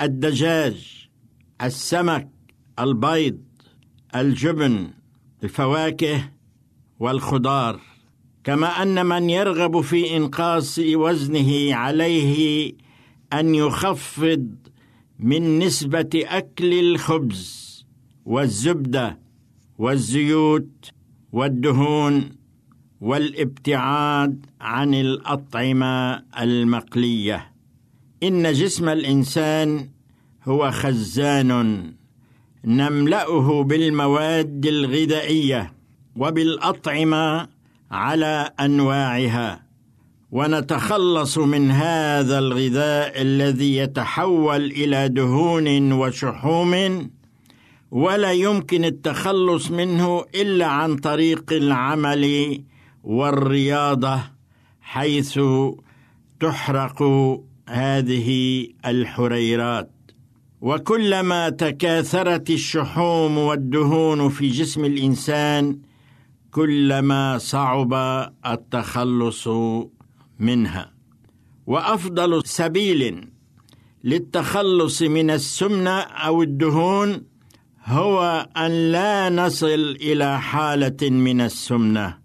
الدجاج 0.00 1.08
السمك 1.62 2.28
البيض 2.78 3.38
الجبن 4.16 4.90
الفواكه 5.44 6.30
والخضار. 7.00 7.80
كما 8.44 8.82
أن 8.82 9.06
من 9.06 9.30
يرغب 9.30 9.80
في 9.80 10.16
إنقاص 10.16 10.78
وزنه 10.78 11.74
عليه 11.74 12.72
أن 13.32 13.54
يخفض 13.54 14.54
من 15.18 15.58
نسبة 15.58 16.10
أكل 16.14 16.72
الخبز 16.74 17.84
والزبدة. 18.24 19.23
والزيوت 19.78 20.90
والدهون 21.32 22.28
والابتعاد 23.00 24.46
عن 24.60 24.94
الأطعمة 24.94 26.22
المقلية. 26.40 27.52
إن 28.22 28.52
جسم 28.52 28.88
الإنسان 28.88 29.88
هو 30.44 30.70
خزان 30.70 31.92
نملأه 32.64 33.62
بالمواد 33.62 34.66
الغذائية 34.66 35.72
وبالأطعمة 36.16 37.48
على 37.90 38.50
أنواعها 38.60 39.64
ونتخلص 40.30 41.38
من 41.38 41.70
هذا 41.70 42.38
الغذاء 42.38 43.22
الذي 43.22 43.76
يتحول 43.76 44.64
إلى 44.64 45.08
دهون 45.08 45.92
وشحوم 45.92 46.74
ولا 47.94 48.32
يمكن 48.32 48.84
التخلص 48.84 49.70
منه 49.70 50.24
إلا 50.34 50.66
عن 50.66 50.96
طريق 50.96 51.52
العمل 51.52 52.64
والرياضة 53.04 54.20
حيث 54.80 55.40
تحرق 56.40 57.02
هذه 57.68 58.28
الحريرات. 58.86 59.90
وكلما 60.60 61.48
تكاثرت 61.48 62.50
الشحوم 62.50 63.38
والدهون 63.38 64.28
في 64.28 64.48
جسم 64.48 64.84
الإنسان 64.84 65.78
كلما 66.50 67.38
صعب 67.38 67.94
التخلص 68.46 69.48
منها. 70.38 70.92
وأفضل 71.66 72.46
سبيل 72.46 73.28
للتخلص 74.04 75.02
من 75.02 75.30
السمنة 75.30 75.98
أو 76.00 76.42
الدهون 76.42 77.33
هو 77.86 78.48
أن 78.56 78.92
لا 78.92 79.28
نصل 79.28 79.96
إلى 80.00 80.40
حالة 80.40 81.10
من 81.10 81.40
السمنة 81.40 82.18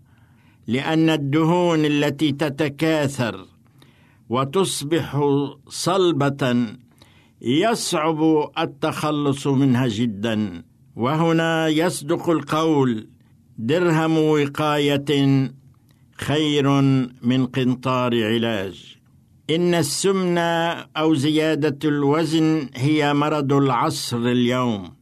لأن 0.67 1.09
الدهون 1.09 1.85
التي 1.85 2.31
تتكاثر 2.31 3.45
وتصبح 4.29 5.21
صلبة 5.67 6.67
يصعب 7.41 8.49
التخلص 8.59 9.47
منها 9.47 9.87
جدا. 9.87 10.63
وهنا 10.95 11.67
يصدق 11.67 12.29
القول 12.29 13.09
درهم 13.57 14.17
وقاية 14.17 15.51
خير 16.17 16.81
من 17.21 17.45
قنطار 17.45 18.25
علاج. 18.25 18.95
إن 19.49 19.73
السمن 19.73 20.37
أو 20.97 21.13
زيادة 21.13 21.89
الوزن 21.89 22.69
هي 22.75 23.13
مرض 23.13 23.53
العصر 23.53 24.17
اليوم. 24.17 24.98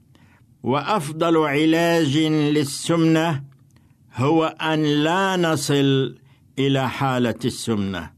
وأفضل 0.67 1.37
علاج 1.37 2.17
للسمنة 2.17 3.43
هو 4.15 4.45
أن 4.45 4.83
لا 4.83 5.35
نصل 5.35 6.17
إلى 6.59 6.89
حالة 6.89 7.39
السمنة 7.45 8.11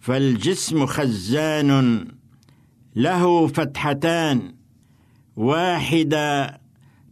فالجسم 0.00 0.86
خزان 0.86 2.04
له 2.96 3.46
فتحتان 3.46 4.54
واحدة 5.36 6.60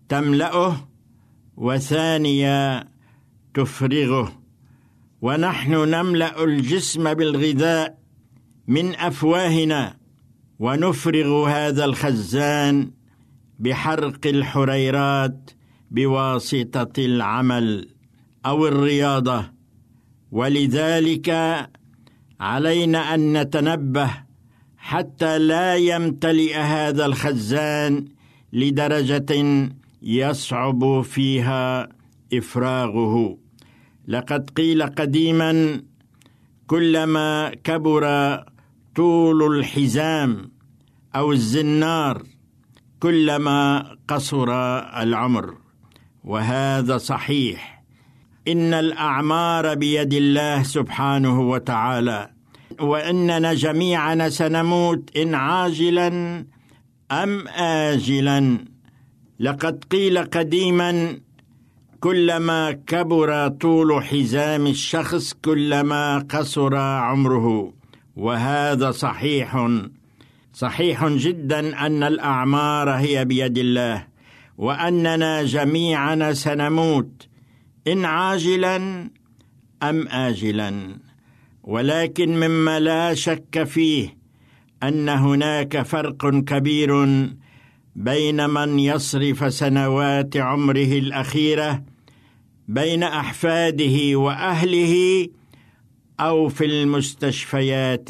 تملأه 0.09 0.89
وثانية 1.57 2.89
تفرغه 3.55 4.43
ونحن 5.23 5.73
نملأ 5.73 6.45
الجسم 6.45 7.15
بالغذاء 7.15 7.99
من 8.67 8.95
أفواهنا 8.95 9.97
ونفرغ 10.59 11.49
هذا 11.49 11.85
الخزان 11.85 12.91
بحرق 13.63 14.27
الحريرات 14.27 15.51
بواسطة 15.91 16.93
العمل 16.99 17.89
أو 18.47 18.67
الرياضة. 18.67 19.53
ولذلك 20.31 21.29
علينا 22.41 23.15
أن 23.15 23.41
نتنبه 23.41 24.11
حتى 24.77 25.39
لا 25.39 25.77
يمتلئ 25.77 26.57
هذا 26.57 27.07
الخزان 27.07 28.05
لدرجة 28.53 29.33
يصعب 30.03 31.01
فيها 31.01 31.89
إفراغه. 32.35 33.39
لقد 34.09 34.51
قيل 34.51 34.83
قديما 34.83 35.83
كلما 36.67 37.55
كبر 37.65 38.05
طول 38.95 39.59
الحزام 39.59 40.53
أو 41.15 41.33
الزنار 41.33 42.32
كلما 43.03 43.97
قصر 44.09 44.49
العمر. 45.03 45.55
وهذا 46.25 46.99
صحيح. 46.99 47.85
إن 48.49 48.75
الأعمار 48.75 49.75
بيد 49.75 50.15
الله 50.15 50.63
سبحانه 50.63 51.41
وتعالى. 51.41 52.31
وإننا 52.81 53.55
جميعا 53.55 54.29
سنموت 54.29 55.17
إن 55.17 55.35
عاجلا 55.35 56.09
أم 57.11 57.49
اجلا. 57.49 58.59
لقد 59.41 59.85
قيل 59.91 60.19
قديما 60.19 61.21
كلما 62.01 62.73
كبر 62.73 63.49
طول 63.49 64.05
حزام 64.05 64.67
الشخص 64.67 65.33
كلما 65.33 66.19
قصر 66.19 66.77
عمره. 66.77 67.73
وهذا 68.17 68.91
صحيح. 68.91 69.69
صحيح 70.53 71.07
جدا 71.07 71.87
أن 71.87 72.03
الأعمار 72.03 72.91
هي 72.91 73.25
بيد 73.25 73.59
الله 73.59 74.07
وأننا 74.59 75.43
جميعا 75.43 76.33
سنموت 76.33 77.29
إن 77.87 78.05
عاجلا 78.05 78.77
أم 79.83 80.09
اجلا. 80.09 80.99
ولكن 81.63 82.41
مما 82.41 82.81
لا 82.81 83.15
شك 83.15 83.65
فيه 83.65 84.17
أن 84.83 85.09
هناك 85.09 85.83
فرق 85.83 86.27
كبير 86.27 87.07
بين 87.97 88.51
من 88.51 88.79
يصرف 88.79 89.55
سنوات 89.55 90.37
عمره 90.37 90.99
الأخيرة 90.99 91.83
بين 92.69 93.03
أحفاده 93.03 94.19
وأهله 94.19 95.27
أو 96.21 96.49
في 96.49 96.65
المستشفيات 96.65 98.09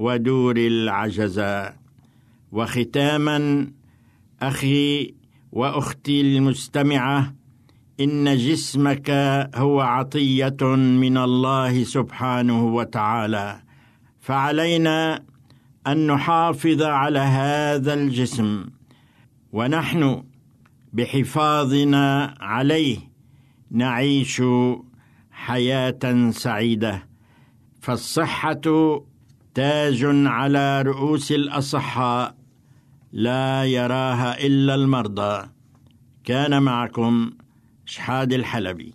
ودور 0.00 0.56
العجزاء 0.56 1.76
وختاما 2.52 3.66
أخي 4.42 5.14
وأختي 5.52 6.20
المستمعة 6.20 7.34
إن 8.00 8.36
جسمك 8.36 9.10
هو 9.54 9.80
عطية 9.80 10.64
من 10.76 11.16
الله 11.18 11.84
سبحانه 11.84 12.64
وتعالى. 12.64 13.62
فعلينا 14.20 15.24
أن 15.86 16.06
نحافظ 16.06 16.82
على 16.82 17.18
هذا 17.18 17.94
الجسم. 17.94 18.66
ونحن 19.52 20.22
بحفاظنا 20.92 22.34
عليه 22.40 22.98
نعيش 23.70 24.42
حياة 25.30 26.30
سعيدة. 26.30 27.06
فالصحة 27.80 28.60
تاج 29.54 30.04
على 30.26 30.82
رؤوس 30.82 31.32
الأصحاء 31.32 32.36
لا 33.12 33.64
يراها 33.64 34.46
إلا 34.46 34.74
المرضى. 34.74 35.48
كان 36.24 36.62
معكم 36.62 37.30
شحاد 37.86 38.32
الحلبي. 38.32 38.94